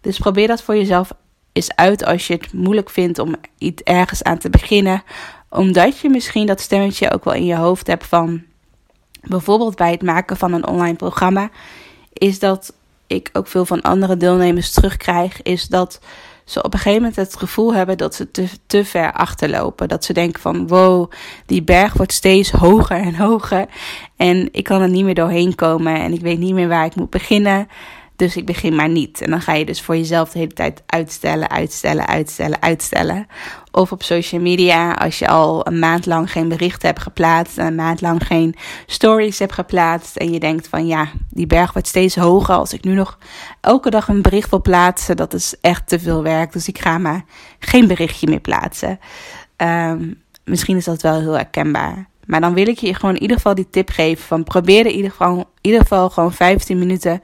Dus 0.00 0.18
probeer 0.18 0.46
dat 0.46 0.62
voor 0.62 0.76
jezelf 0.76 1.12
eens 1.52 1.76
uit 1.76 2.04
als 2.04 2.26
je 2.26 2.34
het 2.34 2.52
moeilijk 2.52 2.90
vindt 2.90 3.18
om 3.18 3.34
iets 3.58 3.82
ergens 3.82 4.22
aan 4.22 4.38
te 4.38 4.50
beginnen. 4.50 5.02
Omdat 5.50 5.98
je 5.98 6.08
misschien 6.08 6.46
dat 6.46 6.60
stemmetje 6.60 7.10
ook 7.10 7.24
wel 7.24 7.34
in 7.34 7.44
je 7.44 7.56
hoofd 7.56 7.86
hebt 7.86 8.06
van 8.06 8.42
bijvoorbeeld 9.22 9.76
bij 9.76 9.90
het 9.90 10.02
maken 10.02 10.36
van 10.36 10.52
een 10.52 10.66
online 10.66 10.96
programma. 10.96 11.50
Is 12.12 12.38
dat 12.38 12.74
ik 13.06 13.30
ook 13.32 13.46
veel 13.46 13.64
van 13.64 13.82
andere 13.82 14.16
deelnemers 14.16 14.72
terugkrijg, 14.72 15.42
is 15.42 15.66
dat 15.68 16.00
ze 16.52 16.62
op 16.62 16.72
een 16.72 16.78
gegeven 16.78 17.00
moment 17.00 17.16
het 17.16 17.36
gevoel 17.36 17.74
hebben 17.74 17.98
dat 17.98 18.14
ze 18.14 18.30
te, 18.30 18.48
te 18.66 18.84
ver 18.84 19.12
achterlopen. 19.12 19.88
Dat 19.88 20.04
ze 20.04 20.12
denken 20.12 20.40
van 20.40 20.68
wow, 20.68 21.10
die 21.46 21.62
berg 21.62 21.92
wordt 21.92 22.12
steeds 22.12 22.50
hoger 22.50 22.96
en 22.96 23.14
hoger. 23.14 23.66
En 24.16 24.48
ik 24.52 24.64
kan 24.64 24.80
er 24.80 24.88
niet 24.88 25.04
meer 25.04 25.14
doorheen 25.14 25.54
komen 25.54 25.94
en 25.94 26.12
ik 26.12 26.20
weet 26.20 26.38
niet 26.38 26.54
meer 26.54 26.68
waar 26.68 26.84
ik 26.84 26.94
moet 26.94 27.10
beginnen. 27.10 27.68
Dus 28.22 28.36
ik 28.36 28.46
begin 28.46 28.74
maar 28.74 28.88
niet. 28.88 29.20
En 29.20 29.30
dan 29.30 29.40
ga 29.40 29.52
je 29.52 29.64
dus 29.64 29.82
voor 29.82 29.96
jezelf 29.96 30.30
de 30.30 30.38
hele 30.38 30.52
tijd 30.52 30.82
uitstellen, 30.86 31.50
uitstellen, 31.50 32.06
uitstellen, 32.06 32.62
uitstellen. 32.62 33.26
Of 33.70 33.92
op 33.92 34.02
social 34.02 34.40
media, 34.40 34.92
als 34.92 35.18
je 35.18 35.28
al 35.28 35.66
een 35.66 35.78
maand 35.78 36.06
lang 36.06 36.32
geen 36.32 36.48
berichten 36.48 36.88
hebt 36.88 37.02
geplaatst. 37.02 37.58
En 37.58 37.66
een 37.66 37.74
maand 37.74 38.00
lang 38.00 38.26
geen 38.26 38.54
stories 38.86 39.38
hebt 39.38 39.52
geplaatst. 39.52 40.16
En 40.16 40.32
je 40.32 40.40
denkt 40.40 40.68
van 40.68 40.86
ja, 40.86 41.08
die 41.30 41.46
berg 41.46 41.72
wordt 41.72 41.88
steeds 41.88 42.16
hoger. 42.16 42.54
Als 42.54 42.72
ik 42.72 42.84
nu 42.84 42.92
nog 42.92 43.18
elke 43.60 43.90
dag 43.90 44.08
een 44.08 44.22
bericht 44.22 44.50
wil 44.50 44.62
plaatsen, 44.62 45.16
dat 45.16 45.34
is 45.34 45.54
echt 45.60 45.88
te 45.88 46.00
veel 46.00 46.22
werk. 46.22 46.52
Dus 46.52 46.68
ik 46.68 46.78
ga 46.78 46.98
maar 46.98 47.24
geen 47.58 47.86
berichtje 47.86 48.28
meer 48.28 48.40
plaatsen. 48.40 48.98
Um, 49.56 50.22
misschien 50.44 50.76
is 50.76 50.84
dat 50.84 51.02
wel 51.02 51.20
heel 51.20 51.32
herkenbaar. 51.32 52.10
Maar 52.26 52.40
dan 52.40 52.54
wil 52.54 52.66
ik 52.66 52.78
je 52.78 52.94
gewoon 52.94 53.14
in 53.14 53.22
ieder 53.22 53.36
geval 53.36 53.54
die 53.54 53.70
tip 53.70 53.90
geven 53.90 54.24
van 54.24 54.44
probeer 54.44 54.80
er 54.80 54.90
in 54.90 54.96
ieder 54.96 55.10
geval, 55.10 55.38
in 55.38 55.46
ieder 55.60 55.80
geval 55.80 56.10
gewoon 56.10 56.32
15 56.32 56.78
minuten 56.78 57.22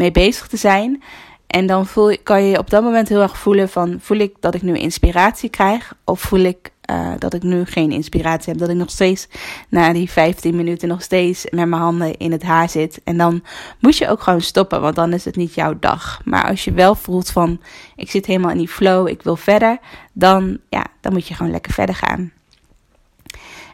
mee 0.00 0.10
bezig 0.10 0.46
te 0.46 0.56
zijn. 0.56 1.02
En 1.46 1.66
dan 1.66 1.86
voel, 1.86 2.16
kan 2.22 2.44
je 2.44 2.58
op 2.58 2.70
dat 2.70 2.82
moment 2.82 3.08
heel 3.08 3.20
erg 3.20 3.38
voelen 3.38 3.68
van 3.68 3.98
voel 4.00 4.18
ik 4.18 4.34
dat 4.40 4.54
ik 4.54 4.62
nu 4.62 4.76
inspiratie 4.76 5.50
krijg 5.50 5.92
of 6.04 6.20
voel 6.20 6.40
ik 6.40 6.70
uh, 6.90 7.12
dat 7.18 7.34
ik 7.34 7.42
nu 7.42 7.64
geen 7.64 7.92
inspiratie 7.92 8.50
heb. 8.50 8.60
Dat 8.60 8.68
ik 8.68 8.76
nog 8.76 8.90
steeds 8.90 9.28
na 9.68 9.92
die 9.92 10.10
15 10.10 10.56
minuten 10.56 10.88
nog 10.88 11.02
steeds 11.02 11.44
met 11.50 11.68
mijn 11.68 11.82
handen 11.82 12.16
in 12.16 12.32
het 12.32 12.42
haar 12.42 12.68
zit. 12.68 13.00
En 13.04 13.16
dan 13.16 13.42
moet 13.80 13.96
je 13.96 14.08
ook 14.08 14.22
gewoon 14.22 14.40
stoppen, 14.40 14.80
want 14.80 14.94
dan 14.94 15.12
is 15.12 15.24
het 15.24 15.36
niet 15.36 15.54
jouw 15.54 15.78
dag. 15.78 16.20
Maar 16.24 16.48
als 16.48 16.64
je 16.64 16.72
wel 16.72 16.94
voelt 16.94 17.30
van 17.30 17.60
ik 17.96 18.10
zit 18.10 18.26
helemaal 18.26 18.50
in 18.50 18.58
die 18.58 18.68
flow, 18.68 19.08
ik 19.08 19.22
wil 19.22 19.36
verder, 19.36 19.78
dan, 20.12 20.58
ja, 20.68 20.86
dan 21.00 21.12
moet 21.12 21.26
je 21.26 21.34
gewoon 21.34 21.52
lekker 21.52 21.72
verder 21.72 21.94
gaan. 21.94 22.32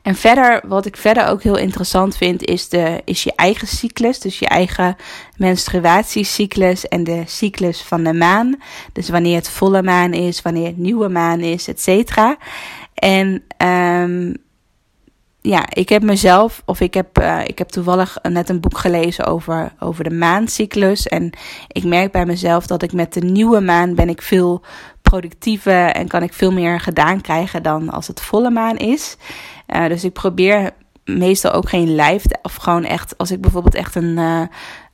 En 0.07 0.15
verder, 0.15 0.61
wat 0.67 0.87
ik 0.87 0.97
verder 0.97 1.27
ook 1.27 1.43
heel 1.43 1.57
interessant 1.57 2.17
vind, 2.17 2.45
is, 2.45 2.69
de, 2.69 3.03
is 3.05 3.23
je 3.23 3.33
eigen 3.37 3.67
cyclus. 3.67 4.21
Dus 4.21 4.39
je 4.39 4.47
eigen 4.47 4.97
menstruatiecyclus 5.37 6.89
en 6.89 7.05
de 7.05 7.23
cyclus 7.27 7.83
van 7.83 8.03
de 8.03 8.13
maan. 8.13 8.57
Dus 8.93 9.09
wanneer 9.09 9.37
het 9.37 9.49
volle 9.49 9.83
maan 9.83 10.13
is, 10.13 10.43
wanneer 10.43 10.67
het 10.67 10.77
nieuwe 10.77 11.09
maan 11.09 11.41
is, 11.41 11.69
et 11.69 11.81
cetera. 11.81 12.37
En 12.95 13.45
um, 13.65 14.37
ja, 15.41 15.65
ik 15.69 15.89
heb 15.89 16.03
mezelf, 16.03 16.63
of 16.65 16.81
ik 16.81 16.95
heb, 16.95 17.19
uh, 17.19 17.41
ik 17.45 17.59
heb 17.59 17.69
toevallig 17.69 18.19
net 18.23 18.49
een 18.49 18.61
boek 18.61 18.79
gelezen 18.79 19.25
over, 19.27 19.73
over 19.79 20.05
de 20.05 20.15
maancyclus. 20.15 21.07
En 21.07 21.31
ik 21.69 21.85
merk 21.85 22.13
bij 22.13 22.27
mezelf 22.27 22.67
dat 22.67 22.83
ik 22.83 22.93
met 22.93 23.13
de 23.13 23.21
nieuwe 23.21 23.61
maan 23.61 23.95
ben 23.95 24.09
ik 24.09 24.23
veel 24.23 24.63
productiever 25.11 25.91
en 25.91 26.09
kan 26.09 26.23
ik 26.23 26.33
veel 26.33 26.53
meer 26.53 26.81
gedaan 26.81 27.21
krijgen 27.21 27.63
dan 27.63 27.91
als 27.91 28.07
het 28.07 28.21
volle 28.21 28.51
maan 28.51 28.77
is. 28.77 29.17
Uh, 29.69 29.87
dus 29.87 30.05
ik 30.05 30.13
probeer 30.13 30.71
meestal 31.05 31.53
ook 31.53 31.69
geen 31.69 31.95
live, 31.95 32.29
of 32.43 32.55
gewoon 32.55 32.85
echt, 32.85 33.19
als 33.19 33.31
ik 33.31 33.41
bijvoorbeeld 33.41 33.75
echt 33.75 33.95
een, 33.95 34.17
uh, 34.19 34.43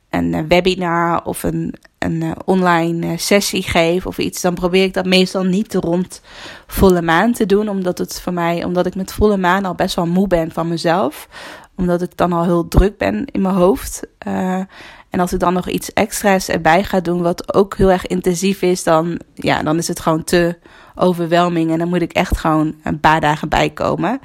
een 0.09 0.47
webinar 0.47 1.23
of 1.23 1.43
een, 1.43 1.75
een 1.99 2.35
online 2.45 3.17
sessie 3.17 3.63
geef 3.63 4.05
of 4.05 4.17
iets, 4.17 4.41
dan 4.41 4.53
probeer 4.53 4.83
ik 4.83 4.93
dat 4.93 5.05
meestal 5.05 5.43
niet 5.43 5.73
rond 5.73 6.21
volle 6.67 7.01
maan 7.01 7.33
te 7.33 7.45
doen, 7.45 7.69
omdat 7.69 7.97
het 7.97 8.21
voor 8.21 8.33
mij, 8.33 8.63
omdat 8.63 8.85
ik 8.85 8.95
met 8.95 9.13
volle 9.13 9.37
maan 9.37 9.65
al 9.65 9.75
best 9.75 9.95
wel 9.95 10.07
moe 10.07 10.27
ben 10.27 10.51
van 10.51 10.67
mezelf, 10.67 11.27
omdat 11.75 12.01
ik 12.01 12.17
dan 12.17 12.33
al 12.33 12.43
heel 12.43 12.67
druk 12.67 12.97
ben 12.97 13.25
in 13.25 13.41
mijn 13.41 13.55
hoofd. 13.55 14.07
En 15.13 15.19
als 15.19 15.33
ik 15.33 15.39
dan 15.39 15.53
nog 15.53 15.69
iets 15.69 15.93
extra's 15.93 16.47
erbij 16.47 16.83
ga 16.83 16.99
doen, 16.99 17.21
wat 17.21 17.53
ook 17.53 17.77
heel 17.77 17.91
erg 17.91 18.07
intensief 18.07 18.61
is, 18.61 18.83
dan, 18.83 19.19
ja, 19.33 19.63
dan 19.63 19.77
is 19.77 19.87
het 19.87 19.99
gewoon 19.99 20.23
te 20.23 20.57
overweldigend. 20.95 21.71
En 21.71 21.77
dan 21.77 21.87
moet 21.89 22.01
ik 22.01 22.11
echt 22.11 22.37
gewoon 22.37 22.75
een 22.83 22.99
paar 22.99 23.21
dagen 23.21 23.49
bijkomen. 23.49 24.19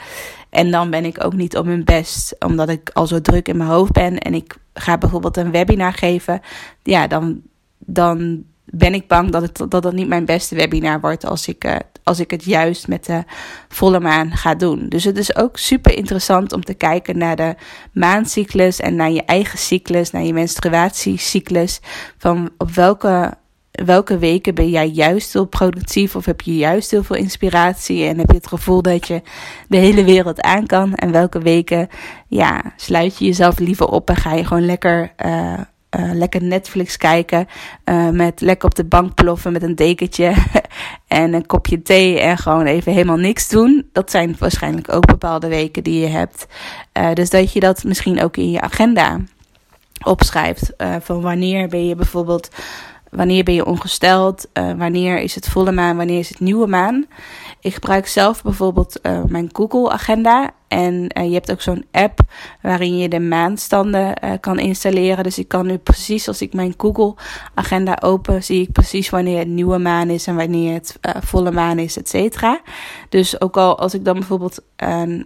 En 0.51 0.71
dan 0.71 0.91
ben 0.91 1.05
ik 1.05 1.25
ook 1.25 1.33
niet 1.33 1.57
op 1.57 1.65
mijn 1.65 1.85
best, 1.85 2.37
omdat 2.39 2.69
ik 2.69 2.91
al 2.93 3.07
zo 3.07 3.21
druk 3.21 3.49
in 3.49 3.57
mijn 3.57 3.71
hoofd 3.71 3.93
ben. 3.93 4.19
En 4.19 4.35
ik 4.35 4.57
ga 4.75 4.99
bijvoorbeeld 4.99 5.37
een 5.37 5.51
webinar 5.51 5.93
geven. 5.93 6.41
Ja, 6.83 7.07
dan, 7.07 7.43
dan 7.79 8.45
ben 8.71 8.95
ik 8.95 9.09
bang 9.09 9.31
dat 9.31 9.43
het, 9.43 9.71
dat 9.71 9.85
het 9.85 9.95
niet 9.95 10.09
mijn 10.09 10.25
beste 10.25 10.55
webinar 10.55 11.01
wordt 11.01 11.27
als 11.27 11.49
ik, 11.49 11.65
uh, 11.65 11.77
als 12.03 12.21
ik 12.21 12.31
het 12.31 12.45
juist 12.45 12.89
met 12.89 13.05
de 13.05 13.23
volle 13.69 14.01
maan 14.01 14.31
ga 14.31 14.55
doen. 14.55 14.89
Dus 14.89 15.05
het 15.05 15.19
is 15.19 15.37
ook 15.37 15.57
super 15.57 15.97
interessant 15.97 16.53
om 16.53 16.65
te 16.65 16.75
kijken 16.75 17.19
naar 17.19 17.37
de 17.37 17.55
maancyclus 17.93 18.81
en 18.81 18.97
naar 18.97 19.11
je 19.11 19.25
eigen 19.25 19.59
cyclus, 19.59 20.11
naar 20.11 20.25
je 20.25 20.33
menstruatiecyclus. 20.33 21.81
Van 22.19 22.51
op 22.59 22.71
welke 22.71 23.37
welke 23.85 24.19
weken 24.19 24.55
ben 24.55 24.71
jij 24.71 24.89
juist 24.89 25.33
heel 25.33 25.47
productief 25.47 26.17
of 26.17 26.25
heb 26.25 26.41
je 26.41 26.57
juist 26.57 26.91
heel 26.91 27.03
veel 27.03 27.17
inspiratie 27.17 28.05
en 28.05 28.19
heb 28.19 28.31
je 28.31 28.37
het 28.37 28.47
gevoel 28.47 28.83
dat 28.83 29.07
je 29.07 29.23
de 29.69 29.77
hele 29.77 30.05
wereld 30.05 30.41
aan 30.41 30.67
kan? 30.67 30.95
En 30.95 31.13
welke 31.13 31.39
weken 31.39 31.89
ja, 32.27 32.73
sluit 32.77 33.19
je 33.19 33.25
jezelf 33.25 33.59
liever 33.59 33.87
op 33.87 34.09
en 34.09 34.17
ga 34.17 34.35
je 34.35 34.45
gewoon 34.45 34.67
lekker, 34.67 35.13
uh, 35.27 35.61
uh, 35.97 36.11
lekker 36.13 36.43
Netflix 36.43 36.97
kijken, 36.97 37.49
uh, 37.85 38.09
met 38.09 38.41
lekker 38.41 38.69
op 38.69 38.75
de 38.75 38.85
bank 38.85 39.15
ploffen 39.15 39.53
met 39.53 39.63
een 39.63 39.75
dekentje 39.75 40.35
en 41.07 41.33
een 41.33 41.47
kopje 41.47 41.83
thee 41.83 42.21
en 42.21 42.39
gewoon 42.39 42.67
even 42.67 42.93
helemaal 42.93 43.17
niks 43.17 43.49
doen? 43.49 43.89
Dat 43.93 44.11
zijn 44.11 44.37
waarschijnlijk 44.39 44.93
ook 44.93 45.07
bepaalde 45.07 45.49
weken 45.49 45.83
die 45.83 46.01
je 46.01 46.07
hebt. 46.07 46.47
dus 47.15 47.31
dat 47.31 47.53
je 47.53 47.61
dat 47.61 47.85
misschien 47.85 48.23
ook 48.23 48.37
in 48.37 48.51
je 48.51 48.61
agenda 48.61 49.21
opschrijft. 50.05 50.73
van 51.01 51.21
wanneer 51.21 51.69
ben 51.69 51.87
je 51.87 51.95
bijvoorbeeld 51.95 52.49
Wanneer 53.11 53.45
ben 53.45 53.55
je 53.55 53.67
ongesteld? 53.67 54.47
Uh, 54.55 54.73
wanneer 54.73 55.21
is 55.21 55.35
het 55.35 55.49
volle 55.49 55.73
maan? 55.73 55.97
Wanneer 55.97 56.19
is 56.19 56.29
het 56.29 56.41
nieuwe 56.41 56.67
maan? 56.67 57.07
Ik 57.61 57.75
gebruik 57.75 58.07
zelf 58.07 58.43
bijvoorbeeld 58.43 58.99
uh, 59.03 59.23
mijn 59.25 59.49
Google 59.53 59.91
Agenda. 59.91 60.51
En 60.69 60.95
uh, 60.95 61.25
je 61.25 61.33
hebt 61.33 61.51
ook 61.51 61.61
zo'n 61.61 61.85
app 61.91 62.21
waarin 62.63 62.99
je 62.99 63.09
de 63.09 63.21
maandstanden 63.21 64.15
kan 64.41 64.59
installeren. 64.59 65.25
Dus 65.25 65.39
ik 65.39 65.49
kan 65.49 65.67
nu 65.67 65.77
precies 65.77 66.29
als 66.29 66.43
ik 66.43 66.53
mijn 66.53 66.75
Google 66.77 67.15
Agenda 67.55 67.99
open, 68.01 68.45
zie 68.45 68.63
ik 68.63 68.73
precies 68.73 69.11
wanneer 69.11 69.39
het 69.39 69.49
nieuwe 69.49 69.79
maan 69.79 70.09
is 70.09 70.27
en 70.27 70.37
wanneer 70.37 70.73
het 70.73 70.99
volle 71.21 71.51
maan 71.51 71.79
is, 71.79 71.97
et 71.97 72.09
cetera. 72.09 72.61
Dus 73.09 73.41
ook 73.41 73.57
al 73.57 73.79
als 73.79 73.95
ik 73.95 74.05
dan 74.05 74.15
bijvoorbeeld, 74.15 74.63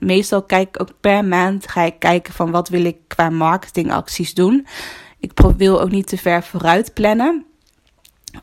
meestal 0.01 0.43
kijk 0.43 0.81
ook 0.81 0.91
per 1.01 1.25
maand, 1.25 1.69
ga 1.69 1.83
ik 1.83 1.99
kijken 1.99 2.33
van 2.33 2.51
wat 2.51 2.69
wil 2.69 2.85
ik 2.85 2.97
qua 3.07 3.31
marketingacties 3.31 4.35
doen. 4.35 4.67
Ik 5.19 5.33
wil 5.57 5.81
ook 5.81 5.91
niet 5.91 6.07
te 6.07 6.19
ver 6.19 6.43
vooruit 6.43 6.95
plannen 6.95 7.47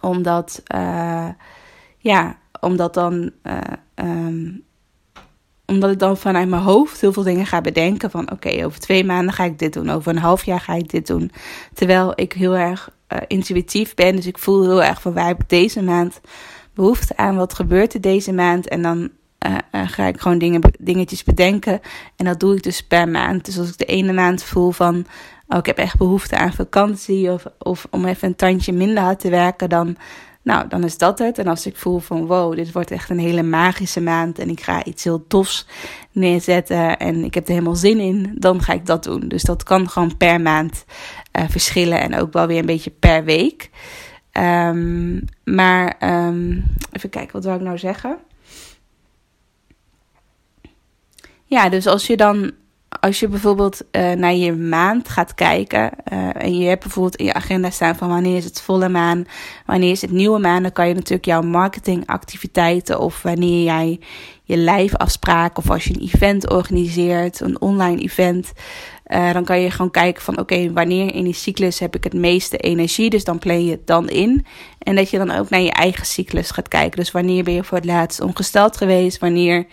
omdat, 0.02 0.64
uh, 0.76 1.28
ja, 1.98 2.38
omdat 2.60 2.94
dan. 2.94 3.32
Uh, 3.44 3.58
omdat 5.66 5.92
ik 5.92 6.00
dan 6.00 6.18
vanuit 6.18 6.50
mijn 6.50 6.62
hoofd 6.62 7.02
heel 7.02 7.14
veel 7.14 7.24
dingen 7.24 7.46
ga 7.46 7.62
bedenken. 7.62 8.12
Van 8.12 8.32
oké, 8.32 8.66
over 8.66 8.80
twee 8.80 9.04
maanden 9.04 9.34
ga 9.34 9.44
ik 9.44 9.60
dit 9.60 9.74
doen. 9.74 9.90
Over 9.90 10.12
een 10.12 10.22
half 10.22 10.46
jaar 10.46 10.60
ga 10.60 10.74
ik 10.74 10.90
dit 10.90 11.08
doen. 11.08 11.32
Terwijl 11.74 12.12
ik 12.16 12.34
heel 12.34 12.56
erg 12.56 12.90
uh, 13.14 13.20
intuïtief 13.28 13.96
ben. 13.96 14.16
Dus 14.16 14.26
ik 14.26 14.38
voel 14.38 14.64
heel 14.64 14.84
erg 14.84 15.02
van 15.02 15.14
waar 15.14 15.28
heb 15.28 15.42
ik 15.42 15.50
deze 15.50 15.84
maand 15.84 16.22
behoefte 16.74 17.18
aan. 17.18 17.36
Wat 17.36 17.54
gebeurt 17.54 17.94
er 17.94 18.02
deze 18.02 18.34
maand? 18.34 18.68
En 18.68 18.82
dan 18.82 19.10
ga 19.72 20.06
ik 20.06 20.22
gewoon 20.22 20.38
dingen, 20.38 20.62
dingetjes 20.80 21.24
bedenken. 21.24 21.82
En 22.16 22.26
dat 22.26 22.40
doe 22.40 22.56
ik 22.56 22.64
dus 22.64 22.84
per 22.84 23.10
maand. 23.10 23.46
Dus 23.46 23.58
als 23.58 23.70
ik 23.70 23.78
de 23.78 23.86
ene 23.86 24.14
maand 24.14 24.44
voel 24.44 24.72
van 24.72 25.06
oh, 25.50 25.58
ik 25.58 25.66
heb 25.66 25.78
echt 25.78 25.98
behoefte 25.98 26.38
aan 26.38 26.54
vakantie 26.54 27.32
of, 27.32 27.46
of 27.58 27.88
om 27.90 28.06
even 28.06 28.28
een 28.28 28.36
tandje 28.36 28.74
minder 28.74 29.04
hard 29.04 29.20
te 29.20 29.30
werken, 29.30 29.70
dan, 29.70 29.98
nou, 30.42 30.68
dan 30.68 30.84
is 30.84 30.98
dat 30.98 31.20
het. 31.20 31.38
En 31.38 31.48
als 31.48 31.66
ik 31.66 31.76
voel 31.76 32.00
van 32.00 32.26
wow, 32.26 32.56
dit 32.56 32.72
wordt 32.72 32.92
echt 32.92 33.10
een 33.10 33.20
hele 33.20 33.44
magische 33.44 34.02
maand 34.02 34.40
en 34.40 34.50
ik 34.50 34.62
ga 34.62 34.84
iets 34.84 35.04
heel 35.04 35.28
tofs 35.28 35.68
neerzetten 36.12 36.98
en 36.98 37.24
ik 37.24 37.34
heb 37.34 37.46
er 37.48 37.54
helemaal 37.54 37.76
zin 37.76 38.00
in, 38.00 38.36
dan 38.38 38.62
ga 38.62 38.74
ik 38.74 38.86
dat 38.86 39.04
doen. 39.04 39.28
Dus 39.28 39.44
dat 39.44 39.64
kan 39.64 39.90
gewoon 39.90 40.18
per 40.18 40.42
maand 40.42 40.86
uh, 41.40 41.44
verschillen 41.50 42.02
en 42.02 42.16
ook 42.16 42.34
wel 42.34 42.48
weer 42.48 42.60
een 42.60 42.66
beetje 42.66 42.92
per 43.00 43.24
week. 43.24 43.70
Um, 44.34 45.26
maar 45.44 45.96
um, 46.28 46.64
even 46.92 47.10
kijken, 47.10 47.34
wat 47.34 47.44
wil 47.44 47.54
ik 47.54 47.62
nou 47.62 47.78
zeggen? 47.78 48.18
Ja, 51.46 51.70
dus 51.70 51.88
als 51.88 52.08
je 52.08 52.18
dan 52.18 52.52
als 52.90 53.20
je 53.20 53.28
bijvoorbeeld 53.28 53.82
uh, 53.92 54.12
naar 54.12 54.34
je 54.34 54.54
maand 54.54 55.10
gaat 55.10 55.34
kijken 55.34 55.92
uh, 56.14 56.44
en 56.44 56.58
je 56.58 56.68
hebt 56.68 56.84
bijvoorbeeld 56.84 57.16
in 57.16 57.26
je 57.26 57.34
agenda 57.34 57.70
staan 57.70 57.96
van 57.96 58.10
wanneer 58.10 58.38
is 58.38 58.44
het 58.44 58.62
volle 58.62 58.90
maan, 58.90 59.26
wanneer 59.66 59.92
is 59.92 60.02
het 60.02 60.12
nieuwe 60.12 60.40
maan, 60.40 60.62
dan 60.62 60.72
kan 60.72 60.88
je 60.88 60.94
natuurlijk 60.94 61.26
jouw 61.26 61.42
marketingactiviteiten 61.42 63.00
of 63.00 63.22
wanneer 63.22 63.64
jij 63.64 64.00
je 64.50 64.58
live 64.58 64.98
afspraak 64.98 65.58
of 65.58 65.70
als 65.70 65.84
je 65.84 65.94
een 65.94 66.10
event 66.14 66.50
organiseert, 66.50 67.40
een 67.40 67.62
online 67.62 68.02
event, 68.02 68.52
uh, 69.08 69.34
dan 69.34 69.46
kan 69.46 69.60
je 69.60 69.72
gewoon 69.72 69.92
kijken 69.92 70.22
van 70.22 70.40
oké, 70.40 70.74
wanneer 70.74 71.14
in 71.16 71.24
die 71.24 71.34
cyclus 71.34 71.80
heb 71.80 71.96
ik 71.96 72.04
het 72.04 72.14
meeste 72.14 72.58
energie. 72.58 73.10
Dus 73.10 73.24
dan 73.24 73.40
plan 73.40 73.66
je 73.66 73.72
het 73.72 73.88
dan 73.88 74.10
in. 74.10 74.46
En 74.80 74.96
dat 74.96 75.10
je 75.10 75.18
dan 75.18 75.32
ook 75.32 75.50
naar 75.50 75.62
je 75.62 75.72
eigen 75.72 76.06
cyclus 76.06 76.52
gaat 76.52 76.68
kijken. 76.68 77.00
Dus 77.00 77.12
wanneer 77.12 77.44
ben 77.44 77.54
je 77.54 77.64
voor 77.64 77.78
het 77.78 77.86
laatst 77.86 78.22
ongesteld 78.22 78.78
geweest? 78.78 79.20
Wanneer 79.20 79.66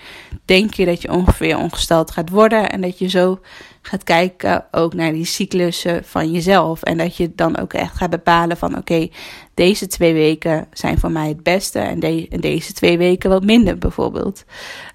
denk 0.45 0.75
je 0.75 0.85
dat 0.85 1.03
je 1.03 1.13
ongeveer 1.13 1.59
ongesteld 1.59 2.11
gaat 2.11 2.31
worden? 2.31 2.71
En 2.71 2.81
dat 2.81 2.99
je 2.99 3.09
zo 3.09 3.39
gaat 3.87 4.05
kijken 4.05 4.65
ook 4.71 4.95
naar 4.95 5.13
die 5.13 5.25
cyclussen 5.25 6.05
van 6.05 6.31
jezelf. 6.31 6.83
En 6.83 6.97
dat 6.97 7.17
je 7.17 7.33
dan 7.35 7.59
ook 7.59 7.73
echt 7.73 7.97
gaat 7.97 8.11
bepalen 8.11 8.57
van 8.57 8.77
oké, 8.77 9.09
deze 9.55 9.87
twee 9.87 10.13
weken 10.13 10.67
zijn 10.73 10.99
voor 10.99 11.11
mij 11.11 11.29
het 11.29 11.43
beste. 11.43 11.79
En, 11.79 12.01
de, 12.01 12.27
en 12.31 12.41
deze 12.41 12.73
twee 12.73 12.99
weken 12.99 13.31
wat 13.31 13.45
minder 13.45 13.79
bijvoorbeeld. 13.79 14.45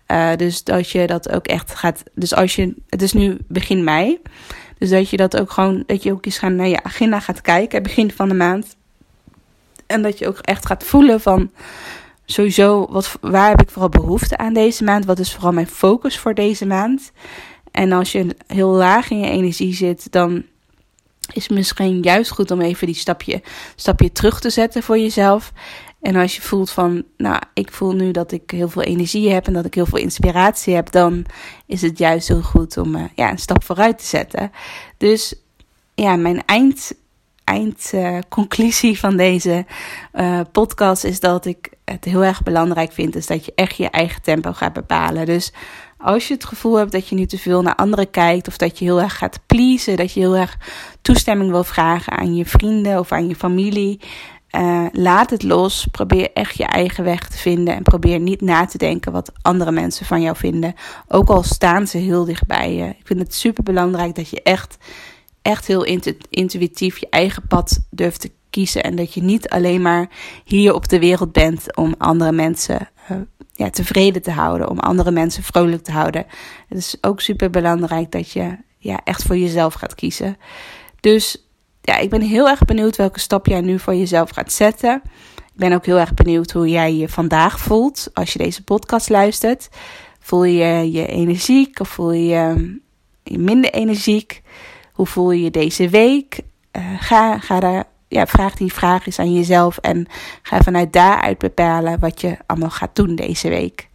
Uh, 0.07 0.35
dus 0.35 0.63
dat 0.63 0.89
je 0.89 1.07
dat 1.07 1.31
ook 1.31 1.47
echt 1.47 1.75
gaat. 1.75 2.03
Dus 2.13 2.33
als 2.33 2.55
je. 2.55 2.75
Het 2.89 3.01
is 3.01 3.13
nu 3.13 3.37
begin 3.47 3.83
mei. 3.83 4.21
Dus 4.77 4.89
dat 4.89 5.09
je 5.09 5.17
dat 5.17 5.39
ook 5.39 5.51
gewoon. 5.51 5.83
Dat 5.85 6.03
je 6.03 6.11
ook 6.11 6.25
eens 6.25 6.37
gaan 6.37 6.55
naar 6.55 6.67
je 6.67 6.83
agenda 6.83 7.19
gaat 7.19 7.41
kijken. 7.41 7.83
Begin 7.83 8.11
van 8.11 8.29
de 8.29 8.35
maand. 8.35 8.75
En 9.87 10.01
dat 10.01 10.19
je 10.19 10.27
ook 10.27 10.37
echt 10.37 10.65
gaat 10.65 10.83
voelen 10.83 11.21
van. 11.21 11.51
Sowieso, 12.25 12.87
wat, 12.89 13.17
waar 13.21 13.49
heb 13.49 13.61
ik 13.61 13.69
vooral 13.69 13.89
behoefte 13.89 14.37
aan 14.37 14.53
deze 14.53 14.83
maand? 14.83 15.05
Wat 15.05 15.19
is 15.19 15.33
vooral 15.33 15.51
mijn 15.51 15.67
focus 15.67 16.19
voor 16.19 16.33
deze 16.33 16.65
maand? 16.65 17.11
En 17.71 17.91
als 17.91 18.11
je 18.11 18.35
heel 18.47 18.69
laag 18.69 19.09
in 19.09 19.19
je 19.19 19.29
energie 19.29 19.73
zit, 19.73 20.11
dan 20.11 20.43
is 21.33 21.43
het 21.43 21.57
misschien 21.57 22.01
juist 22.01 22.31
goed 22.31 22.51
om 22.51 22.61
even 22.61 22.87
die 22.87 22.95
stapje, 22.95 23.41
stapje 23.75 24.11
terug 24.11 24.39
te 24.39 24.49
zetten 24.49 24.83
voor 24.83 24.97
jezelf. 24.97 25.51
En 26.01 26.15
als 26.15 26.35
je 26.35 26.41
voelt 26.41 26.71
van, 26.71 27.03
nou, 27.17 27.41
ik 27.53 27.71
voel 27.71 27.91
nu 27.91 28.11
dat 28.11 28.31
ik 28.31 28.51
heel 28.51 28.69
veel 28.69 28.81
energie 28.81 29.31
heb 29.31 29.47
en 29.47 29.53
dat 29.53 29.65
ik 29.65 29.73
heel 29.73 29.85
veel 29.85 29.99
inspiratie 29.99 30.75
heb, 30.75 30.91
dan 30.91 31.25
is 31.65 31.81
het 31.81 31.97
juist 31.97 32.27
heel 32.27 32.41
goed 32.41 32.77
om 32.77 32.95
uh, 32.95 33.03
ja, 33.15 33.31
een 33.31 33.37
stap 33.37 33.63
vooruit 33.63 33.97
te 33.97 34.05
zetten. 34.05 34.51
Dus 34.97 35.35
ja, 35.95 36.15
mijn 36.15 36.45
eind, 36.45 36.93
eindconclusie 37.43 38.93
uh, 38.93 38.97
van 38.97 39.17
deze 39.17 39.65
uh, 40.13 40.39
podcast 40.51 41.03
is 41.03 41.19
dat 41.19 41.45
ik 41.45 41.69
het 41.85 42.05
heel 42.05 42.23
erg 42.23 42.43
belangrijk 42.43 42.91
vind, 42.91 43.15
is 43.15 43.27
dat 43.27 43.45
je 43.45 43.51
echt 43.55 43.75
je 43.75 43.89
eigen 43.89 44.21
tempo 44.21 44.53
gaat 44.53 44.73
bepalen. 44.73 45.25
Dus 45.25 45.53
als 46.01 46.27
je 46.27 46.33
het 46.33 46.45
gevoel 46.45 46.75
hebt 46.75 46.91
dat 46.91 47.07
je 47.07 47.15
nu 47.15 47.25
te 47.25 47.37
veel 47.37 47.61
naar 47.61 47.75
anderen 47.75 48.09
kijkt 48.09 48.47
of 48.47 48.57
dat 48.57 48.79
je 48.79 48.85
heel 48.85 49.01
erg 49.01 49.17
gaat 49.17 49.39
pleasen, 49.45 49.97
dat 49.97 50.13
je 50.13 50.19
heel 50.19 50.35
erg 50.35 50.57
toestemming 51.01 51.51
wil 51.51 51.63
vragen 51.63 52.17
aan 52.17 52.35
je 52.35 52.45
vrienden 52.45 52.99
of 52.99 53.11
aan 53.11 53.27
je 53.27 53.35
familie, 53.35 53.99
uh, 54.51 54.85
laat 54.91 55.29
het 55.29 55.43
los. 55.43 55.87
Probeer 55.91 56.31
echt 56.33 56.57
je 56.57 56.65
eigen 56.65 57.03
weg 57.03 57.27
te 57.27 57.37
vinden. 57.37 57.75
En 57.75 57.83
probeer 57.83 58.19
niet 58.19 58.41
na 58.41 58.65
te 58.65 58.77
denken 58.77 59.11
wat 59.11 59.31
andere 59.41 59.71
mensen 59.71 60.05
van 60.05 60.21
jou 60.21 60.35
vinden. 60.37 60.73
Ook 61.07 61.29
al 61.29 61.43
staan 61.43 61.87
ze 61.87 61.97
heel 61.97 62.25
dichtbij 62.25 62.73
je. 62.73 62.85
Ik 62.87 63.07
vind 63.07 63.19
het 63.19 63.33
super 63.33 63.63
belangrijk 63.63 64.15
dat 64.15 64.29
je 64.29 64.43
echt, 64.43 64.77
echt 65.41 65.67
heel 65.67 65.83
intuïtief 66.29 66.97
je 66.97 67.07
eigen 67.09 67.47
pad 67.47 67.79
durft 67.89 68.21
te 68.21 68.31
kiezen. 68.49 68.83
En 68.83 68.95
dat 68.95 69.13
je 69.13 69.23
niet 69.23 69.49
alleen 69.49 69.81
maar 69.81 70.09
hier 70.43 70.73
op 70.73 70.89
de 70.89 70.99
wereld 70.99 71.31
bent 71.31 71.75
om 71.75 71.95
andere 71.97 72.31
mensen 72.31 72.89
uh, 73.11 73.17
ja, 73.53 73.69
tevreden 73.69 74.21
te 74.21 74.31
houden. 74.31 74.69
Om 74.69 74.79
andere 74.79 75.11
mensen 75.11 75.43
vrolijk 75.43 75.83
te 75.83 75.91
houden. 75.91 76.25
Het 76.67 76.77
is 76.77 76.97
ook 77.01 77.21
super 77.21 77.49
belangrijk 77.49 78.11
dat 78.11 78.31
je 78.31 78.57
ja, 78.77 79.01
echt 79.03 79.23
voor 79.23 79.37
jezelf 79.37 79.73
gaat 79.73 79.95
kiezen. 79.95 80.37
Dus 80.99 81.47
ja, 81.81 81.97
ik 81.97 82.09
ben 82.09 82.21
heel 82.21 82.49
erg 82.49 82.65
benieuwd 82.65 82.95
welke 82.95 83.19
stap 83.19 83.45
jij 83.45 83.61
nu 83.61 83.79
voor 83.79 83.95
jezelf 83.95 84.29
gaat 84.29 84.51
zetten. 84.51 85.01
Ik 85.35 85.57
ben 85.57 85.73
ook 85.73 85.85
heel 85.85 85.99
erg 85.99 86.13
benieuwd 86.13 86.51
hoe 86.51 86.69
jij 86.69 86.95
je 86.95 87.09
vandaag 87.09 87.59
voelt 87.59 88.09
als 88.13 88.33
je 88.33 88.39
deze 88.39 88.63
podcast 88.63 89.09
luistert. 89.09 89.69
Voel 90.19 90.43
je 90.43 90.91
je 90.91 91.05
energiek 91.07 91.79
of 91.79 91.89
voel 91.89 92.11
je 92.11 92.79
je 93.23 93.39
minder 93.39 93.71
energiek? 93.71 94.41
Hoe 94.93 95.05
voel 95.05 95.31
je 95.31 95.43
je 95.43 95.51
deze 95.51 95.89
week? 95.89 96.39
Uh, 96.77 96.83
ga, 96.99 97.39
ga 97.39 97.59
daar, 97.59 97.85
ja, 98.11 98.27
vraag 98.27 98.55
die 98.55 98.73
vraag 98.73 99.05
eens 99.05 99.19
aan 99.19 99.33
jezelf 99.33 99.77
en 99.77 100.07
ga 100.41 100.61
vanuit 100.61 100.93
daaruit 100.93 101.37
bepalen 101.37 101.99
wat 101.99 102.21
je 102.21 102.37
allemaal 102.45 102.69
gaat 102.69 102.95
doen 102.95 103.15
deze 103.15 103.49
week. 103.49 103.89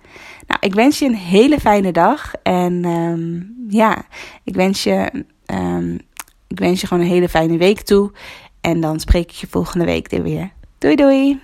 Nou, 0.47 0.61
ik 0.61 0.75
wens 0.75 0.99
je 0.99 1.05
een 1.05 1.15
hele 1.15 1.61
fijne 1.61 1.93
dag 1.93 2.33
en 2.43 2.85
um, 2.85 3.55
ja, 3.69 4.05
ik 4.45 4.55
wens 4.55 4.83
je 4.83 5.25
um, 5.47 6.01
ik 6.47 6.59
wens 6.59 6.81
je 6.81 6.87
gewoon 6.87 7.03
een 7.03 7.11
hele 7.11 7.29
fijne 7.29 7.57
week 7.57 7.81
toe. 7.81 8.13
En 8.61 8.81
dan 8.81 9.01
spreek 9.01 9.31
ik 9.31 9.37
je 9.37 9.47
volgende 9.51 9.85
week 9.85 10.09
weer. 10.09 10.51
Doei 10.79 10.97
doei! 10.97 11.41